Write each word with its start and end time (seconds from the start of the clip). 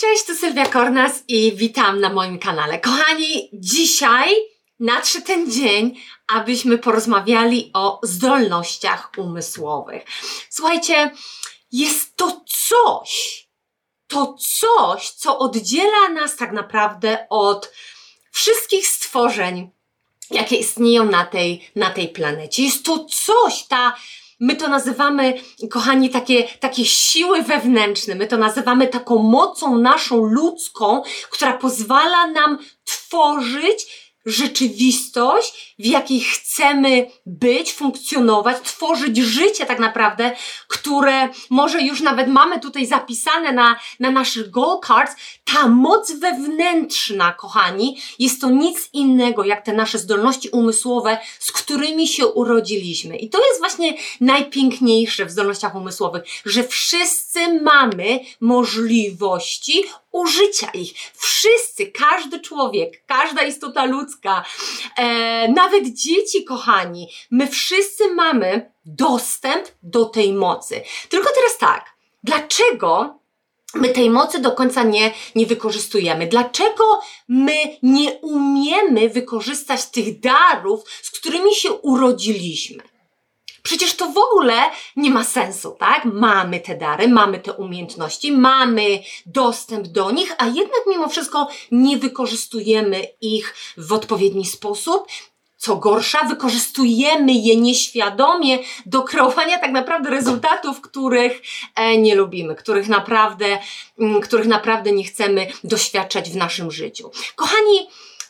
Cześć, 0.00 0.24
to 0.24 0.34
Sylwia 0.34 0.66
Kornas 0.66 1.24
i 1.28 1.56
witam 1.56 2.00
na 2.00 2.12
moim 2.12 2.38
kanale. 2.38 2.78
Kochani, 2.78 3.50
dzisiaj 3.52 4.34
nadszedł 4.80 5.26
ten 5.26 5.50
dzień, 5.50 6.00
abyśmy 6.26 6.78
porozmawiali 6.78 7.70
o 7.74 8.00
zdolnościach 8.02 9.10
umysłowych. 9.16 10.04
Słuchajcie, 10.50 11.10
jest 11.72 12.16
to 12.16 12.40
coś, 12.68 13.48
to 14.06 14.36
coś, 14.60 15.10
co 15.10 15.38
oddziela 15.38 16.08
nas 16.08 16.36
tak 16.36 16.52
naprawdę 16.52 17.26
od 17.30 17.72
wszystkich 18.30 18.86
stworzeń, 18.86 19.70
jakie 20.30 20.56
istnieją 20.56 21.04
na 21.04 21.24
tej, 21.24 21.70
na 21.76 21.90
tej 21.90 22.08
planecie. 22.08 22.62
Jest 22.62 22.84
to 22.84 23.04
coś, 23.04 23.66
ta 23.66 23.96
My 24.40 24.56
to 24.56 24.68
nazywamy, 24.68 25.34
kochani, 25.70 26.10
takie, 26.10 26.48
takie 26.60 26.84
siły 26.84 27.42
wewnętrzne. 27.42 28.14
My 28.14 28.26
to 28.26 28.36
nazywamy 28.36 28.86
taką 28.86 29.18
mocą 29.18 29.78
naszą 29.78 30.24
ludzką, 30.24 31.02
która 31.30 31.52
pozwala 31.52 32.26
nam 32.26 32.58
tworzyć 32.84 34.07
rzeczywistość, 34.28 35.74
w 35.78 35.86
jakiej 35.86 36.20
chcemy 36.20 37.10
być, 37.26 37.72
funkcjonować, 37.72 38.56
tworzyć 38.62 39.16
życie 39.16 39.66
tak 39.66 39.78
naprawdę, 39.78 40.32
które 40.68 41.28
może 41.50 41.82
już 41.82 42.00
nawet 42.00 42.28
mamy 42.28 42.60
tutaj 42.60 42.86
zapisane 42.86 43.52
na, 43.52 43.76
na 44.00 44.10
naszych 44.10 44.50
goal 44.50 44.80
cards. 44.86 45.12
Ta 45.44 45.68
moc 45.68 46.12
wewnętrzna, 46.12 47.32
kochani, 47.32 47.98
jest 48.18 48.40
to 48.40 48.50
nic 48.50 48.88
innego 48.92 49.44
jak 49.44 49.64
te 49.64 49.72
nasze 49.72 49.98
zdolności 49.98 50.48
umysłowe, 50.48 51.18
z 51.38 51.52
którymi 51.52 52.08
się 52.08 52.26
urodziliśmy. 52.26 53.16
I 53.16 53.30
to 53.30 53.38
jest 53.48 53.58
właśnie 53.58 53.94
najpiękniejsze 54.20 55.26
w 55.26 55.30
zdolnościach 55.30 55.74
umysłowych, 55.74 56.22
że 56.44 56.64
wszyscy 56.64 57.60
mamy 57.62 58.20
możliwości 58.40 59.84
użycia 60.18 60.70
ich. 60.70 60.94
Wszyscy, 61.14 61.86
każdy 61.86 62.40
człowiek, 62.40 63.02
każda 63.06 63.42
istota 63.42 63.84
ludzka, 63.84 64.44
e, 64.96 65.48
nawet 65.48 65.84
dzieci, 65.94 66.44
kochani, 66.44 67.08
my 67.30 67.46
wszyscy 67.46 68.14
mamy 68.14 68.72
dostęp 68.84 69.66
do 69.82 70.04
tej 70.04 70.32
mocy. 70.32 70.82
Tylko 71.08 71.28
teraz 71.34 71.58
tak, 71.58 71.84
dlaczego 72.24 73.18
my 73.74 73.88
tej 73.88 74.10
mocy 74.10 74.38
do 74.38 74.52
końca 74.52 74.82
nie, 74.82 75.12
nie 75.34 75.46
wykorzystujemy. 75.46 76.26
Dlaczego 76.26 77.00
my 77.28 77.56
nie 77.82 78.12
umiemy 78.12 79.08
wykorzystać 79.08 79.86
tych 79.86 80.20
darów, 80.20 80.80
z 81.02 81.10
którymi 81.10 81.54
się 81.54 81.72
urodziliśmy? 81.72 82.82
Przecież 83.62 83.96
to 83.96 84.08
w 84.08 84.18
ogóle 84.18 84.54
nie 84.96 85.10
ma 85.10 85.24
sensu, 85.24 85.76
tak? 85.78 86.04
Mamy 86.04 86.60
te 86.60 86.76
dary, 86.76 87.08
mamy 87.08 87.38
te 87.38 87.52
umiejętności, 87.52 88.32
mamy 88.32 89.02
dostęp 89.26 89.86
do 89.86 90.10
nich, 90.10 90.34
a 90.38 90.46
jednak 90.46 90.80
mimo 90.86 91.08
wszystko 91.08 91.48
nie 91.70 91.96
wykorzystujemy 91.96 93.02
ich 93.20 93.54
w 93.76 93.92
odpowiedni 93.92 94.46
sposób. 94.46 95.06
Co 95.56 95.76
gorsza, 95.76 96.24
wykorzystujemy 96.24 97.32
je 97.32 97.56
nieświadomie 97.56 98.58
do 98.86 99.02
kreowania 99.02 99.58
tak 99.58 99.70
naprawdę 99.70 100.10
rezultatów, 100.10 100.80
których 100.80 101.42
e, 101.74 101.98
nie 101.98 102.14
lubimy, 102.14 102.54
których 102.54 102.88
naprawdę, 102.88 103.58
mm, 103.98 104.20
których 104.20 104.46
naprawdę 104.46 104.92
nie 104.92 105.04
chcemy 105.04 105.46
doświadczać 105.64 106.30
w 106.30 106.36
naszym 106.36 106.70
życiu. 106.70 107.10
Kochani, 107.36 107.88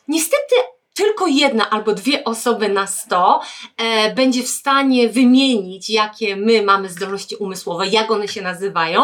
niestety 0.09 0.55
tylko 0.99 1.27
jedna 1.27 1.71
albo 1.71 1.95
dwie 1.95 2.25
osoby 2.25 2.69
na 2.69 2.87
sto 2.87 3.41
e, 3.77 4.15
będzie 4.15 4.43
w 4.43 4.49
stanie 4.49 5.09
wymienić, 5.09 5.91
jakie 5.91 6.37
my 6.37 6.63
mamy 6.63 6.89
zdolności 6.89 7.37
umysłowe, 7.37 7.87
jak 7.87 8.11
one 8.11 8.29
się 8.29 8.43
nazywają, 8.43 9.03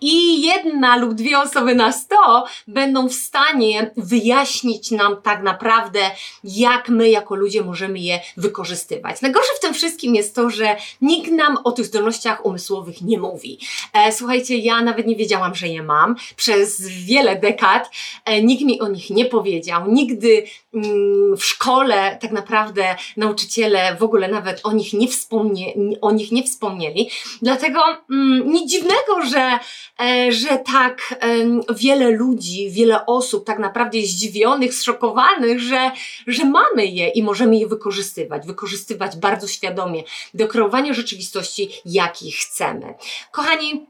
i 0.00 0.42
jedna 0.42 0.96
lub 0.96 1.14
dwie 1.14 1.38
osoby 1.38 1.74
na 1.74 1.92
sto 1.92 2.46
będą 2.66 3.08
w 3.08 3.12
stanie 3.12 3.90
wyjaśnić 3.96 4.90
nam 4.90 5.16
tak 5.22 5.42
naprawdę, 5.42 6.00
jak 6.44 6.88
my 6.88 7.10
jako 7.10 7.34
ludzie 7.34 7.62
możemy 7.62 7.98
je 7.98 8.20
wykorzystywać. 8.36 9.20
Najgorsze 9.22 9.52
w 9.56 9.60
tym 9.60 9.74
wszystkim 9.74 10.14
jest 10.14 10.34
to, 10.34 10.50
że 10.50 10.76
nikt 11.00 11.30
nam 11.30 11.58
o 11.64 11.72
tych 11.72 11.86
zdolnościach 11.86 12.46
umysłowych 12.46 13.02
nie 13.02 13.18
mówi. 13.18 13.58
E, 13.92 14.12
słuchajcie, 14.12 14.56
ja 14.56 14.82
nawet 14.82 15.06
nie 15.06 15.16
wiedziałam, 15.16 15.54
że 15.54 15.68
je 15.68 15.82
mam. 15.82 16.16
Przez 16.36 16.88
wiele 16.88 17.36
dekad 17.36 17.90
e, 18.24 18.42
nikt 18.42 18.64
mi 18.64 18.80
o 18.80 18.88
nich 18.88 19.10
nie 19.10 19.24
powiedział. 19.24 19.92
Nigdy 19.92 20.44
mm, 20.74 21.35
w 21.36 21.44
szkole 21.44 22.18
tak 22.20 22.32
naprawdę 22.32 22.96
nauczyciele 23.16 23.96
w 23.96 24.02
ogóle 24.02 24.28
nawet 24.28 24.60
o 24.64 24.72
nich 24.72 24.92
nie, 24.92 25.08
wspomnie, 25.08 25.74
o 26.00 26.10
nich 26.10 26.32
nie 26.32 26.42
wspomnieli. 26.42 27.10
Dlatego 27.42 27.80
mm, 28.10 28.52
nic 28.52 28.70
dziwnego, 28.70 29.24
że, 29.30 29.58
e, 30.00 30.32
że 30.32 30.58
tak 30.58 31.14
e, 31.20 31.26
wiele 31.74 32.10
ludzi, 32.10 32.70
wiele 32.70 33.06
osób 33.06 33.46
tak 33.46 33.58
naprawdę 33.58 33.98
zdziwionych, 34.00 34.74
zszokowanych, 34.74 35.60
że, 35.60 35.90
że 36.26 36.44
mamy 36.44 36.86
je 36.86 37.08
i 37.08 37.22
możemy 37.22 37.56
je 37.56 37.66
wykorzystywać. 37.66 38.46
Wykorzystywać 38.46 39.16
bardzo 39.16 39.48
świadomie 39.48 40.02
do 40.34 40.48
kreowania 40.48 40.94
rzeczywistości, 40.94 41.68
jakiej 41.84 42.32
chcemy. 42.32 42.94
Kochani, 43.32 43.86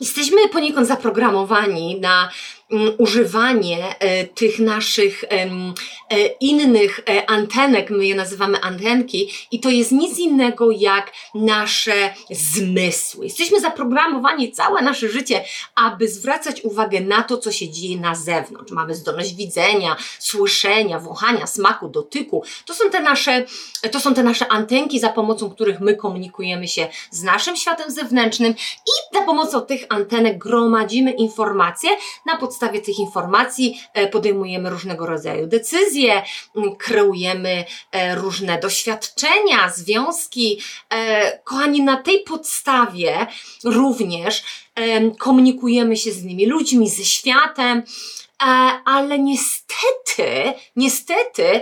Jesteśmy 0.00 0.48
poniekąd 0.48 0.88
zaprogramowani 0.88 2.00
na 2.00 2.30
używanie 2.98 3.98
e, 3.98 4.26
tych 4.26 4.58
naszych 4.58 5.24
e, 5.28 6.26
innych 6.40 7.00
e, 7.00 7.30
antenek, 7.30 7.90
my 7.90 8.06
je 8.06 8.14
nazywamy 8.14 8.60
antenki, 8.60 9.30
i 9.50 9.60
to 9.60 9.70
jest 9.70 9.92
nic 9.92 10.18
innego 10.18 10.70
jak 10.70 11.12
nasze 11.34 12.14
zmysły. 12.30 13.24
Jesteśmy 13.24 13.60
zaprogramowani 13.60 14.52
całe 14.52 14.82
nasze 14.82 15.08
życie, 15.08 15.44
aby 15.74 16.08
zwracać 16.08 16.64
uwagę 16.64 17.00
na 17.00 17.22
to, 17.22 17.38
co 17.38 17.52
się 17.52 17.68
dzieje 17.68 18.00
na 18.00 18.14
zewnątrz. 18.14 18.72
Mamy 18.72 18.94
zdolność 18.94 19.34
widzenia, 19.34 19.96
słyszenia, 20.18 20.98
wąchania, 20.98 21.46
smaku, 21.46 21.88
dotyku. 21.88 22.44
To 22.66 22.74
są 22.74 22.90
te 22.90 23.00
nasze, 23.00 23.44
to 23.92 24.00
są 24.00 24.14
te 24.14 24.22
nasze 24.22 24.48
antenki, 24.48 25.00
za 25.00 25.08
pomocą 25.08 25.50
których 25.50 25.80
my 25.80 25.96
komunikujemy 25.96 26.68
się 26.68 26.88
z 27.10 27.22
naszym 27.22 27.56
światem 27.56 27.90
zewnętrznym 27.90 28.52
i 28.86 29.16
za 29.16 29.22
pomocą 29.22 29.60
tych 29.60 29.86
antenek 29.88 30.38
gromadzimy 30.38 31.10
informacje 31.10 31.90
na 32.26 32.36
podstawie 32.36 32.59
podstawie 32.60 32.80
tych 32.80 32.98
informacji 32.98 33.80
e, 33.94 34.06
podejmujemy 34.06 34.70
różnego 34.70 35.06
rodzaju 35.06 35.46
decyzje, 35.46 36.22
kreujemy 36.78 37.64
e, 37.92 38.14
różne 38.14 38.58
doświadczenia, 38.58 39.70
związki. 39.70 40.60
E, 40.90 41.38
kochani, 41.38 41.82
na 41.82 41.96
tej 41.96 42.20
podstawie 42.20 43.26
również 43.64 44.42
komunikujemy 45.18 45.96
się 45.96 46.12
z 46.12 46.22
innymi 46.22 46.46
ludźmi, 46.46 46.88
ze 46.88 47.04
światem, 47.04 47.82
ale 48.84 49.18
niestety, 49.18 50.52
niestety, 50.76 51.60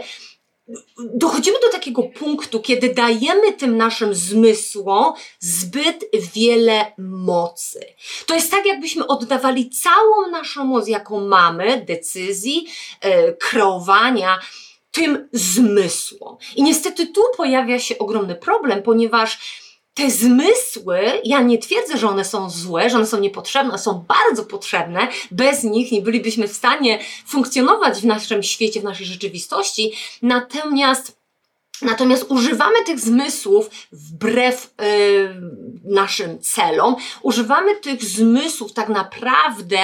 dochodzimy 1.14 1.60
do 1.60 1.68
takiego 1.68 2.02
punktu, 2.02 2.60
kiedy 2.60 2.94
dajemy 2.94 3.52
tym 3.52 3.76
naszym 3.76 4.14
zmysłom 4.14 5.12
zbyt 5.38 6.04
wiele 6.34 6.92
mocy. 6.98 7.80
To 8.26 8.34
jest 8.34 8.50
tak, 8.50 8.66
jakbyśmy 8.66 9.06
oddawali 9.06 9.70
całą 9.70 10.30
naszą 10.30 10.64
moc, 10.64 10.88
jaką 10.88 11.28
mamy, 11.28 11.84
decyzji, 11.86 12.68
e, 13.00 13.32
kreowania, 13.32 14.38
tym 14.90 15.28
zmysłom. 15.32 16.36
I 16.56 16.62
niestety 16.62 17.06
tu 17.06 17.22
pojawia 17.36 17.78
się 17.78 17.98
ogromny 17.98 18.34
problem, 18.34 18.82
ponieważ 18.82 19.38
te 19.98 20.10
zmysły, 20.10 20.98
ja 21.24 21.42
nie 21.42 21.58
twierdzę, 21.58 21.98
że 21.98 22.08
one 22.08 22.24
są 22.24 22.50
złe, 22.50 22.90
że 22.90 22.96
one 22.96 23.06
są 23.06 23.20
niepotrzebne, 23.20 23.78
są 23.78 24.04
bardzo 24.08 24.44
potrzebne. 24.44 25.08
Bez 25.30 25.64
nich 25.64 25.92
nie 25.92 26.02
bylibyśmy 26.02 26.48
w 26.48 26.52
stanie 26.52 26.98
funkcjonować 27.26 28.00
w 28.00 28.04
naszym 28.04 28.42
świecie, 28.42 28.80
w 28.80 28.84
naszej 28.84 29.06
rzeczywistości. 29.06 29.92
Natomiast 30.22 31.17
Natomiast 31.82 32.26
używamy 32.28 32.84
tych 32.84 33.00
zmysłów 33.00 33.70
wbrew 33.92 34.74
yy, 34.80 35.40
naszym 35.84 36.38
celom, 36.40 36.96
używamy 37.22 37.76
tych 37.76 38.04
zmysłów 38.04 38.72
tak 38.72 38.88
naprawdę 38.88 39.78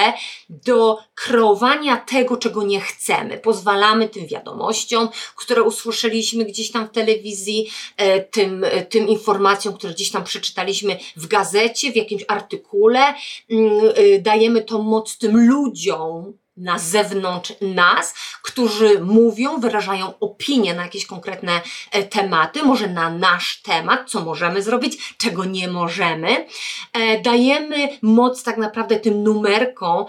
do 0.49 0.99
kreowania 1.15 1.97
tego, 1.97 2.37
czego 2.37 2.63
nie 2.63 2.81
chcemy. 2.81 3.37
Pozwalamy 3.37 4.09
tym 4.09 4.27
wiadomościom, 4.27 5.09
które 5.35 5.63
usłyszeliśmy 5.63 6.45
gdzieś 6.45 6.71
tam 6.71 6.87
w 6.87 6.91
telewizji, 6.91 7.69
yy, 7.99 8.27
tym, 8.31 8.61
yy, 8.61 8.85
tym 8.85 9.07
informacjom, 9.07 9.73
które 9.73 9.93
gdzieś 9.93 10.11
tam 10.11 10.23
przeczytaliśmy 10.23 10.97
w 11.15 11.27
gazecie, 11.27 11.91
w 11.91 11.95
jakimś 11.95 12.23
artykule, 12.27 13.13
yy, 13.49 14.21
dajemy 14.21 14.61
tą 14.61 14.83
moc 14.83 15.17
tym 15.17 15.47
ludziom, 15.47 16.33
na 16.57 16.79
zewnątrz 16.79 17.53
nas, 17.61 18.13
którzy 18.41 18.99
mówią, 18.99 19.59
wyrażają 19.59 20.13
opinie 20.19 20.73
na 20.73 20.83
jakieś 20.83 21.05
konkretne 21.05 21.61
e, 21.91 22.03
tematy, 22.03 22.63
może 22.63 22.87
na 22.87 23.09
nasz 23.09 23.61
temat, 23.61 24.09
co 24.09 24.21
możemy 24.21 24.61
zrobić, 24.61 25.15
czego 25.17 25.45
nie 25.45 25.67
możemy. 25.67 26.45
E, 26.93 27.21
dajemy 27.21 27.89
moc 28.01 28.43
tak 28.43 28.57
naprawdę 28.57 28.99
tym 28.99 29.23
numerkom, 29.23 30.05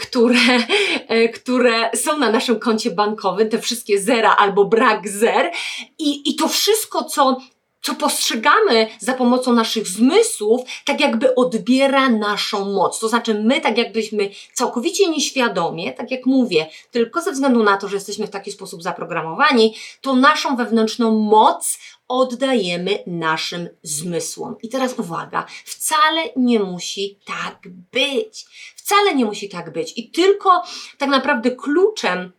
które, 0.00 0.38
e, 1.08 1.28
które 1.28 1.90
są 1.96 2.18
na 2.18 2.30
naszym 2.30 2.60
koncie 2.60 2.90
bankowym, 2.90 3.48
te 3.48 3.58
wszystkie 3.58 4.00
zera 4.00 4.36
albo 4.36 4.64
brak 4.64 5.08
zer 5.08 5.52
i, 5.98 6.30
i 6.30 6.36
to 6.36 6.48
wszystko, 6.48 7.04
co 7.04 7.36
co 7.82 7.94
postrzegamy 7.94 8.88
za 8.98 9.12
pomocą 9.12 9.52
naszych 9.52 9.88
zmysłów, 9.88 10.60
tak 10.84 11.00
jakby 11.00 11.34
odbiera 11.34 12.08
naszą 12.08 12.72
moc. 12.72 13.00
To 13.00 13.08
znaczy, 13.08 13.34
my 13.34 13.60
tak 13.60 13.78
jakbyśmy 13.78 14.30
całkowicie 14.54 15.08
nieświadomie, 15.08 15.92
tak 15.92 16.10
jak 16.10 16.26
mówię, 16.26 16.66
tylko 16.90 17.22
ze 17.22 17.32
względu 17.32 17.62
na 17.62 17.76
to, 17.76 17.88
że 17.88 17.96
jesteśmy 17.96 18.26
w 18.26 18.30
taki 18.30 18.52
sposób 18.52 18.82
zaprogramowani, 18.82 19.74
to 20.00 20.16
naszą 20.16 20.56
wewnętrzną 20.56 21.18
moc 21.18 21.78
oddajemy 22.08 22.98
naszym 23.06 23.68
zmysłom. 23.82 24.56
I 24.62 24.68
teraz 24.68 24.98
uwaga, 24.98 25.46
wcale 25.64 26.22
nie 26.36 26.58
musi 26.58 27.18
tak 27.24 27.58
być. 27.92 28.46
Wcale 28.76 29.14
nie 29.14 29.24
musi 29.24 29.48
tak 29.48 29.72
być. 29.72 29.92
I 29.96 30.10
tylko 30.10 30.62
tak 30.98 31.08
naprawdę 31.08 31.50
kluczem 31.50 32.32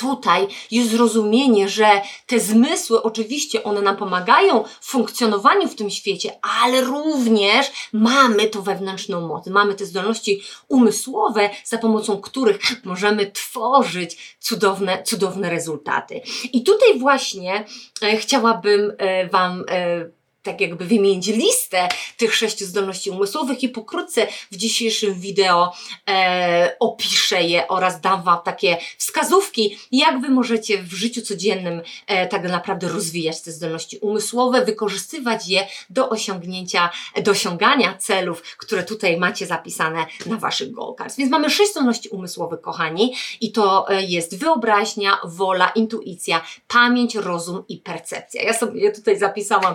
tutaj 0.00 0.46
jest 0.70 0.90
zrozumienie, 0.90 1.68
że 1.68 2.00
te 2.26 2.40
zmysły, 2.40 3.02
oczywiście 3.02 3.64
one 3.64 3.82
nam 3.82 3.96
pomagają 3.96 4.64
w 4.80 4.86
funkcjonowaniu 4.86 5.68
w 5.68 5.74
tym 5.74 5.90
świecie, 5.90 6.38
ale 6.62 6.80
również 6.80 7.72
mamy 7.92 8.48
to 8.48 8.62
wewnętrzną 8.62 9.28
moc, 9.28 9.46
mamy 9.46 9.74
te 9.74 9.86
zdolności 9.86 10.42
umysłowe, 10.68 11.50
za 11.64 11.78
pomocą 11.78 12.20
których 12.20 12.58
możemy 12.84 13.30
tworzyć 13.30 14.36
cudowne, 14.40 15.02
cudowne 15.02 15.50
rezultaty. 15.50 16.20
I 16.52 16.62
tutaj 16.62 16.98
właśnie 16.98 17.64
e, 18.02 18.16
chciałabym 18.16 18.92
e, 18.98 19.28
Wam 19.28 19.64
e, 19.68 20.19
tak 20.42 20.60
jakby 20.60 20.84
wymienić 20.84 21.26
listę 21.26 21.88
tych 22.16 22.34
sześciu 22.34 22.66
zdolności 22.66 23.10
umysłowych 23.10 23.62
i 23.62 23.68
pokrótce 23.68 24.26
w 24.50 24.56
dzisiejszym 24.56 25.14
wideo 25.14 25.72
e, 26.08 26.76
opiszę 26.80 27.42
je 27.42 27.68
oraz 27.68 28.00
dam 28.00 28.22
Wam 28.22 28.38
takie 28.44 28.78
wskazówki, 28.98 29.78
jak 29.92 30.20
Wy 30.20 30.28
możecie 30.28 30.82
w 30.82 30.92
życiu 30.92 31.22
codziennym 31.22 31.82
e, 32.06 32.26
tak 32.26 32.42
naprawdę 32.42 32.88
rozwijać 32.88 33.42
te 33.42 33.52
zdolności 33.52 33.98
umysłowe, 33.98 34.64
wykorzystywać 34.64 35.48
je 35.48 35.66
do 35.90 36.08
osiągnięcia, 36.08 36.90
do 37.22 37.30
osiągania 37.30 37.94
celów, 37.94 38.42
które 38.42 38.82
tutaj 38.82 39.16
macie 39.16 39.46
zapisane 39.46 40.06
na 40.26 40.36
Waszych 40.36 40.72
goal 40.72 40.94
cards. 40.98 41.16
Więc 41.16 41.30
mamy 41.30 41.50
sześć 41.50 41.70
zdolności 41.70 42.08
umysłowych, 42.08 42.60
kochani, 42.60 43.14
i 43.40 43.52
to 43.52 43.90
e, 43.90 44.02
jest 44.02 44.38
wyobraźnia, 44.38 45.18
wola, 45.24 45.68
intuicja, 45.68 46.42
pamięć, 46.68 47.14
rozum 47.14 47.64
i 47.68 47.78
percepcja. 47.78 48.42
Ja 48.42 48.54
sobie 48.54 48.80
je 48.80 48.92
tutaj 48.92 49.18
zapisałam 49.18 49.74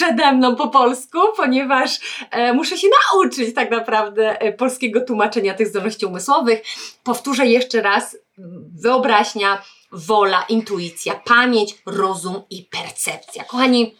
przede 0.00 0.32
mną 0.32 0.56
po 0.56 0.68
polsku, 0.68 1.18
ponieważ 1.36 1.98
e, 2.30 2.52
muszę 2.52 2.78
się 2.78 2.88
nauczyć 3.12 3.54
tak 3.54 3.70
naprawdę 3.70 4.40
e, 4.40 4.52
polskiego 4.52 5.00
tłumaczenia 5.00 5.54
tych 5.54 5.68
zdolności 5.68 6.06
umysłowych. 6.06 6.62
Powtórzę 7.04 7.46
jeszcze 7.46 7.82
raz: 7.82 8.16
wyobraźnia, 8.82 9.62
wola, 9.92 10.44
intuicja, 10.48 11.14
pamięć, 11.24 11.74
rozum 11.86 12.42
i 12.50 12.62
percepcja. 12.62 13.44
Kochani, 13.44 13.94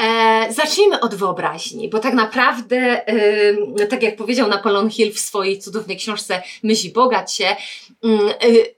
E, 0.00 0.52
zacznijmy 0.52 1.00
od 1.00 1.14
wyobraźni, 1.14 1.88
bo 1.88 1.98
tak 1.98 2.14
naprawdę, 2.14 3.08
e, 3.08 3.86
tak 3.86 4.02
jak 4.02 4.16
powiedział 4.16 4.48
Napoleon 4.48 4.90
Hill 4.90 5.12
w 5.12 5.18
swojej 5.18 5.58
cudownej 5.58 5.96
książce 5.96 6.42
Myśli 6.62 6.90
Bogać 6.90 7.34
się, 7.34 7.46
e, 7.46 7.56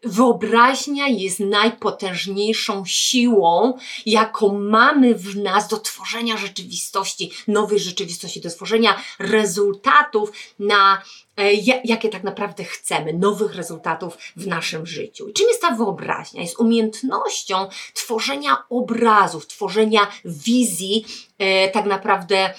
wyobraźnia 0.05 1.09
jest 1.09 1.41
najpotężniejszą 1.41 2.85
siłą, 2.87 3.79
jaką 4.07 4.59
mamy 4.59 5.15
w 5.15 5.37
nas 5.37 5.69
do 5.69 5.77
tworzenia 5.77 6.37
rzeczywistości, 6.37 7.31
nowej 7.49 7.79
rzeczywistości, 7.79 8.41
do 8.41 8.51
tworzenia 8.51 9.01
rezultatów 9.19 10.33
na 10.59 11.03
jakie 11.85 12.09
tak 12.09 12.25
naprawdę 12.25 12.65
chcemy, 12.65 13.13
nowych 13.13 13.55
rezultatów 13.55 14.19
w 14.37 14.47
naszym 14.47 14.87
życiu. 14.87 15.29
I 15.29 15.33
czym 15.33 15.49
jest 15.49 15.63
ta 15.63 15.71
wyobraźnia? 15.71 16.43
Jest 16.43 16.61
umiejętnością 16.61 17.69
tworzenia 17.95 18.63
obrazów, 18.71 19.47
tworzenia 19.47 20.07
wizji 20.25 21.05
e, 21.39 21.69
tak 21.69 21.87
naprawdę 21.87 22.55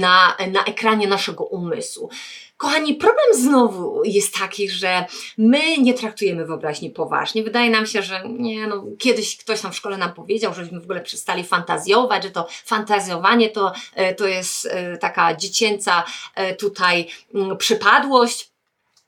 na, 0.00 0.36
na 0.52 0.64
ekranie 0.64 1.06
naszego 1.06 1.44
umysłu. 1.44 2.10
Kochani, 2.58 2.94
problem 2.94 3.26
znowu 3.34 4.04
jest 4.04 4.34
taki, 4.34 4.68
że 4.68 5.04
my 5.38 5.78
nie 5.78 5.94
traktujemy 5.94 6.46
wyobraźni 6.46 6.90
poważnie. 6.90 7.42
Wydaje 7.42 7.70
nam 7.70 7.86
się, 7.86 8.02
że 8.02 8.22
nie, 8.28 8.66
no, 8.66 8.84
kiedyś 8.98 9.36
ktoś 9.36 9.60
tam 9.60 9.72
w 9.72 9.76
szkole 9.76 9.96
nam 9.96 10.14
powiedział, 10.14 10.54
żebyśmy 10.54 10.80
w 10.80 10.84
ogóle 10.84 11.00
przestali 11.00 11.44
fantazjować, 11.44 12.22
że 12.22 12.30
to 12.30 12.46
fantazjowanie 12.64 13.50
to, 13.50 13.72
e, 13.94 14.14
to 14.14 14.26
jest 14.26 14.66
e, 14.66 14.96
taka 14.96 15.34
dziecięca 15.34 16.04
e, 16.34 16.54
tutaj 16.54 17.08
mm, 17.34 17.56
przypadłość. 17.56 18.47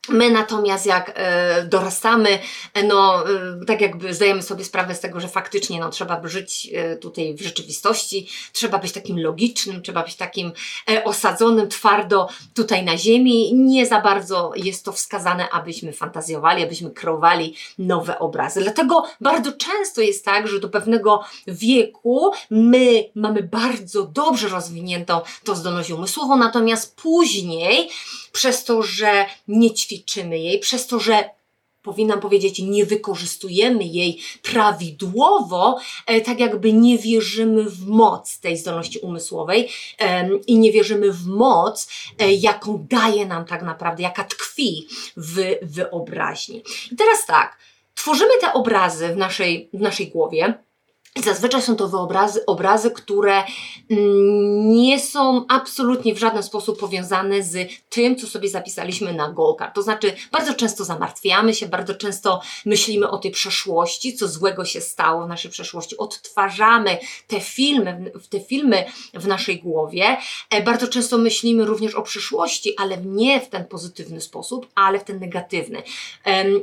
My 0.09 0.31
natomiast 0.31 0.85
jak 0.85 1.11
e, 1.15 1.65
dorastamy, 1.65 2.39
no 2.87 3.29
e, 3.29 3.65
tak 3.67 3.81
jakby 3.81 4.13
zdajemy 4.13 4.43
sobie 4.43 4.65
sprawę 4.65 4.95
z 4.95 4.99
tego, 4.99 5.19
że 5.19 5.27
faktycznie 5.27 5.79
no, 5.79 5.89
trzeba 5.89 6.21
żyć 6.23 6.69
e, 6.73 6.95
tutaj 6.95 7.35
w 7.35 7.41
rzeczywistości, 7.41 8.27
trzeba 8.53 8.77
być 8.77 8.91
takim 8.91 9.19
logicznym, 9.19 9.81
trzeba 9.81 10.03
być 10.03 10.15
takim 10.15 10.51
e, 10.89 11.03
osadzonym 11.03 11.67
twardo 11.67 12.29
tutaj 12.53 12.85
na 12.85 12.97
ziemi. 12.97 13.53
Nie 13.55 13.85
za 13.85 14.01
bardzo 14.01 14.51
jest 14.55 14.85
to 14.85 14.91
wskazane, 14.91 15.49
abyśmy 15.49 15.93
fantazjowali, 15.93 16.63
abyśmy 16.63 16.91
kreowali 16.91 17.55
nowe 17.79 18.19
obrazy. 18.19 18.61
Dlatego 18.61 19.03
bardzo 19.21 19.51
często 19.51 20.01
jest 20.01 20.25
tak, 20.25 20.47
że 20.47 20.59
do 20.59 20.69
pewnego 20.69 21.23
wieku 21.47 22.31
my 22.49 23.09
mamy 23.15 23.43
bardzo 23.43 24.03
dobrze 24.03 24.47
rozwiniętą 24.49 25.21
tą 25.43 25.55
zdolność 25.55 25.91
umysłową, 25.91 26.37
natomiast 26.37 26.95
później 26.95 27.89
przez 28.31 28.63
to, 28.63 28.83
że 28.83 29.25
nie 29.47 29.73
ćwiczymy 29.73 29.90
jej, 30.37 30.59
przez 30.59 30.87
to, 30.87 30.99
że 30.99 31.29
powinnam 31.81 32.19
powiedzieć, 32.19 32.59
nie 32.59 32.85
wykorzystujemy 32.85 33.83
jej 33.83 34.19
prawidłowo, 34.43 35.79
e, 36.07 36.21
tak 36.21 36.39
jakby 36.39 36.73
nie 36.73 36.97
wierzymy 36.97 37.63
w 37.63 37.87
moc 37.87 38.39
tej 38.39 38.57
zdolności 38.57 38.99
umysłowej 38.99 39.69
i 40.47 40.57
nie 40.57 40.71
wierzymy 40.71 41.11
w 41.11 41.25
moc, 41.25 41.89
e, 42.19 42.31
jaką 42.31 42.85
daje 42.89 43.25
nam 43.25 43.45
tak 43.45 43.61
naprawdę, 43.61 44.03
jaka 44.03 44.23
tkwi 44.23 44.87
w 45.17 45.55
wyobraźni. 45.61 46.63
I 46.91 46.95
teraz 46.95 47.25
tak, 47.25 47.57
tworzymy 47.95 48.31
te 48.41 48.53
obrazy 48.53 49.07
w 49.07 49.17
naszej, 49.17 49.69
w 49.73 49.81
naszej 49.81 50.07
głowie 50.07 50.53
Zazwyczaj 51.15 51.61
są 51.61 51.75
to 51.75 51.87
wyobrazy, 51.87 52.45
obrazy, 52.45 52.91
które 52.91 53.43
mm, 53.89 54.69
nie 54.69 54.99
są 54.99 55.45
absolutnie 55.49 56.15
w 56.15 56.17
żaden 56.17 56.43
sposób 56.43 56.79
powiązane 56.79 57.43
z 57.43 57.71
tym, 57.89 58.15
co 58.15 58.27
sobie 58.27 58.49
zapisaliśmy 58.49 59.13
na 59.13 59.31
Golkar. 59.31 59.71
To 59.71 59.81
znaczy, 59.81 60.13
bardzo 60.31 60.53
często 60.53 60.85
zamartwiamy 60.85 61.53
się, 61.53 61.67
bardzo 61.67 61.95
często 61.95 62.41
myślimy 62.65 63.09
o 63.09 63.17
tej 63.17 63.31
przeszłości, 63.31 64.13
co 64.13 64.27
złego 64.27 64.65
się 64.65 64.81
stało 64.81 65.25
w 65.25 65.29
naszej 65.29 65.51
przeszłości. 65.51 65.97
Odtwarzamy 65.97 66.97
te 67.27 67.39
filmy, 67.39 68.11
te 68.29 68.39
filmy 68.39 68.85
w 69.13 69.27
naszej 69.27 69.59
głowie. 69.59 70.17
E, 70.49 70.63
bardzo 70.63 70.87
często 70.87 71.17
myślimy 71.17 71.65
również 71.65 71.95
o 71.95 72.01
przyszłości, 72.01 72.73
ale 72.77 72.97
nie 72.97 73.39
w 73.41 73.49
ten 73.49 73.65
pozytywny 73.65 74.21
sposób, 74.21 74.67
ale 74.75 74.99
w 74.99 75.03
ten 75.03 75.19
negatywny. 75.19 75.83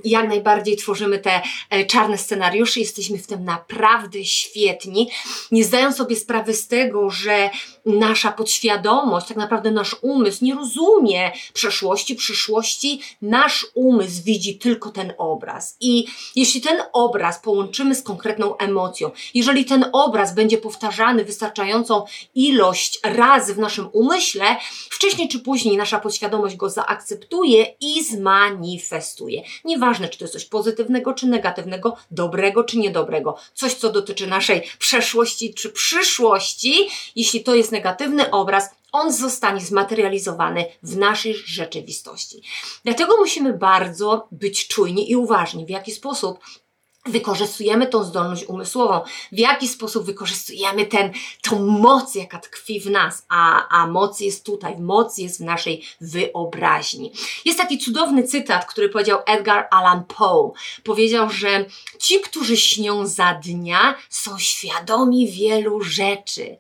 Jak 0.05 0.29
najbardziej 0.29 0.77
tworzymy 0.77 1.19
te 1.19 1.43
e, 1.71 1.85
czarne 1.85 2.19
scenariusze, 2.19 2.81
jesteśmy 2.81 3.19
w 3.19 3.27
tym 3.27 3.45
naprawdę 3.45 4.25
świetni, 4.39 5.11
nie 5.51 5.65
zdają 5.65 5.93
sobie 5.93 6.17
sprawy 6.17 6.55
z 6.55 6.69
tego, 6.69 7.11
że 7.11 7.51
nasza 7.87 8.33
podświadomość, 8.33 9.29
tak 9.29 9.37
naprawdę 9.37 9.71
nasz 9.71 9.97
umysł 10.03 10.45
nie 10.45 10.55
rozumie 10.55 11.33
przeszłości, 11.53 12.15
przyszłości. 12.15 13.01
Nasz 13.23 13.67
umysł 13.75 14.23
widzi 14.23 14.59
tylko 14.59 14.91
ten 14.91 15.13
obraz. 15.19 15.77
I 15.81 16.07
jeśli 16.37 16.61
ten 16.61 16.83
obraz 16.93 17.39
połączymy 17.39 17.95
z 17.95 18.03
konkretną 18.03 18.57
emocją, 18.57 19.11
jeżeli 19.35 19.65
ten 19.65 19.85
obraz 19.93 20.35
będzie 20.35 20.59
powtarzany 20.59 21.25
wystarczającą 21.25 22.05
ilość 22.35 23.01
razy 23.03 23.55
w 23.55 23.59
naszym 23.59 23.89
umyśle, 23.93 24.57
wcześniej 24.91 25.29
czy 25.29 25.39
później 25.39 25.77
nasza 25.77 26.01
podświadomość 26.01 26.57
go 26.57 26.71
zaakceptuje 26.71 27.67
i 27.81 28.05
zmanifestuje. 28.05 29.43
Nieważne, 29.65 30.09
czy 30.09 30.19
to 30.19 30.25
jest 30.25 30.33
coś 30.33 30.45
pozytywnego, 30.45 31.15
czy 31.15 31.27
negatywnego, 31.27 31.97
dobrego, 32.11 32.65
czy 32.65 32.79
niedobrego, 32.79 33.37
coś, 33.55 33.75
co 33.75 33.93
dotyczy 33.93 34.27
naszej 34.29 34.63
przeszłości 34.79 35.55
czy 35.55 35.71
przyszłości, 35.71 36.89
jeśli 37.17 37.45
to 37.45 37.55
jest 37.55 37.73
negatywny 37.73 38.31
obraz, 38.31 38.71
on 38.93 39.13
zostanie 39.13 39.61
zmaterializowany 39.61 40.67
w 40.83 40.97
naszej 40.97 41.35
rzeczywistości. 41.35 42.43
Dlatego 42.85 43.17
musimy 43.17 43.53
bardzo 43.53 44.29
być 44.33 44.69
czujni 44.69 45.11
i 45.11 45.17
uważni, 45.17 45.67
w 45.67 45.71
jaki 45.71 45.93
sposób 45.93 46.39
wykorzystujemy 47.07 47.87
tą 47.87 48.05
zdolność 48.05 48.45
umysłową, 48.45 49.01
w 49.33 49.39
jaki 49.39 49.69
sposób 49.69 50.05
wykorzystujemy 50.05 50.87
ten, 50.87 51.13
tą 51.43 51.67
moc, 51.67 52.15
jaka 52.15 52.39
tkwi 52.39 52.81
w 52.81 52.91
nas, 52.91 53.27
a, 53.29 53.69
a 53.69 53.87
moc 53.87 54.21
jest 54.21 54.45
tutaj, 54.45 54.77
moc 54.79 55.19
jest 55.19 55.39
w 55.39 55.45
naszej 55.45 55.85
wyobraźni. 56.01 57.13
Jest 57.45 57.59
taki 57.59 57.79
cudowny 57.79 58.23
cytat, 58.23 58.67
który 58.67 58.89
powiedział 58.89 59.19
Edgar 59.27 59.69
Allan 59.71 60.05
Poe. 60.05 60.53
Powiedział, 60.85 61.31
że 61.31 61.65
ci, 61.99 62.21
którzy 62.21 62.57
śnią 62.57 63.07
za 63.07 63.35
dnia, 63.35 63.95
są 64.09 64.39
świadomi 64.39 65.29
wielu 65.29 65.81
rzeczy, 65.81 66.57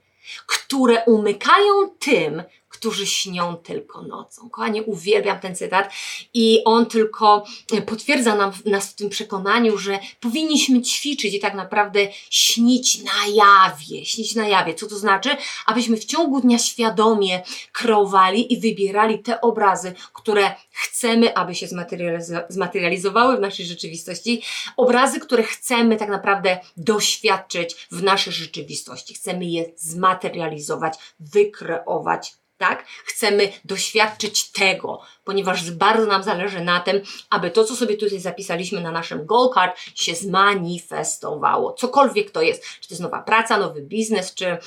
które 0.47 1.04
umykają 1.04 1.90
tym, 1.99 2.42
którzy 2.78 3.06
śnią 3.06 3.56
tylko 3.56 4.02
nocą. 4.02 4.50
Kochanie, 4.50 4.82
uwielbiam 4.82 5.40
ten 5.40 5.56
cytat 5.56 5.92
i 6.35 6.62
on 6.64 6.87
tylko 6.87 7.44
potwierdza 7.87 8.35
nam, 8.35 8.52
nas 8.64 8.90
w 8.90 8.94
tym 8.94 9.08
przekonaniu, 9.08 9.78
że 9.78 9.99
powinniśmy 10.20 10.82
ćwiczyć 10.82 11.35
i 11.35 11.40
tak 11.40 11.54
naprawdę 11.54 12.00
śnić 12.30 13.02
na 13.02 13.26
jawie. 13.35 14.06
Śnić 14.06 14.35
na 14.35 14.49
jawie. 14.49 14.75
Co 14.75 14.87
to 14.87 14.99
znaczy? 14.99 15.37
Abyśmy 15.66 15.97
w 15.97 16.04
ciągu 16.04 16.40
dnia 16.40 16.58
świadomie 16.58 17.42
kreowali 17.73 18.52
i 18.52 18.61
wybierali 18.61 19.18
te 19.18 19.40
obrazy, 19.40 19.94
które 20.12 20.54
chcemy, 20.70 21.37
aby 21.37 21.54
się 21.54 21.66
zmaterializowały 22.49 23.37
w 23.37 23.40
naszej 23.40 23.66
rzeczywistości. 23.66 24.42
Obrazy, 24.76 25.20
które 25.20 25.42
chcemy 25.42 25.97
tak 25.97 26.08
naprawdę 26.08 26.58
doświadczyć 26.76 27.87
w 27.90 28.02
naszej 28.02 28.32
rzeczywistości. 28.32 29.14
Chcemy 29.14 29.44
je 29.44 29.64
zmaterializować, 29.76 30.94
wykreować 31.20 32.35
tak? 32.58 32.86
Chcemy 33.04 33.52
doświadczyć 33.64 34.52
tego, 34.52 35.00
ponieważ 35.24 35.70
bardzo 35.70 36.06
nam 36.06 36.22
zależy 36.22 36.60
na 36.60 36.80
tym, 36.80 37.00
aby 37.30 37.50
to, 37.50 37.64
co 37.64 37.76
sobie 37.76 37.96
tutaj 37.96 38.20
zapisaliśmy 38.20 38.80
na 38.80 38.90
naszym 38.90 39.26
goal 39.26 39.50
card, 39.54 39.80
się 39.94 40.14
zmanifestowało. 40.14 41.72
Cokolwiek 41.72 42.30
to 42.30 42.42
jest. 42.42 42.64
Czy 42.80 42.88
to 42.88 42.94
jest 42.94 43.02
nowa 43.02 43.22
praca, 43.22 43.58
nowy 43.58 43.82
biznes, 43.82 44.34
czy 44.34 44.58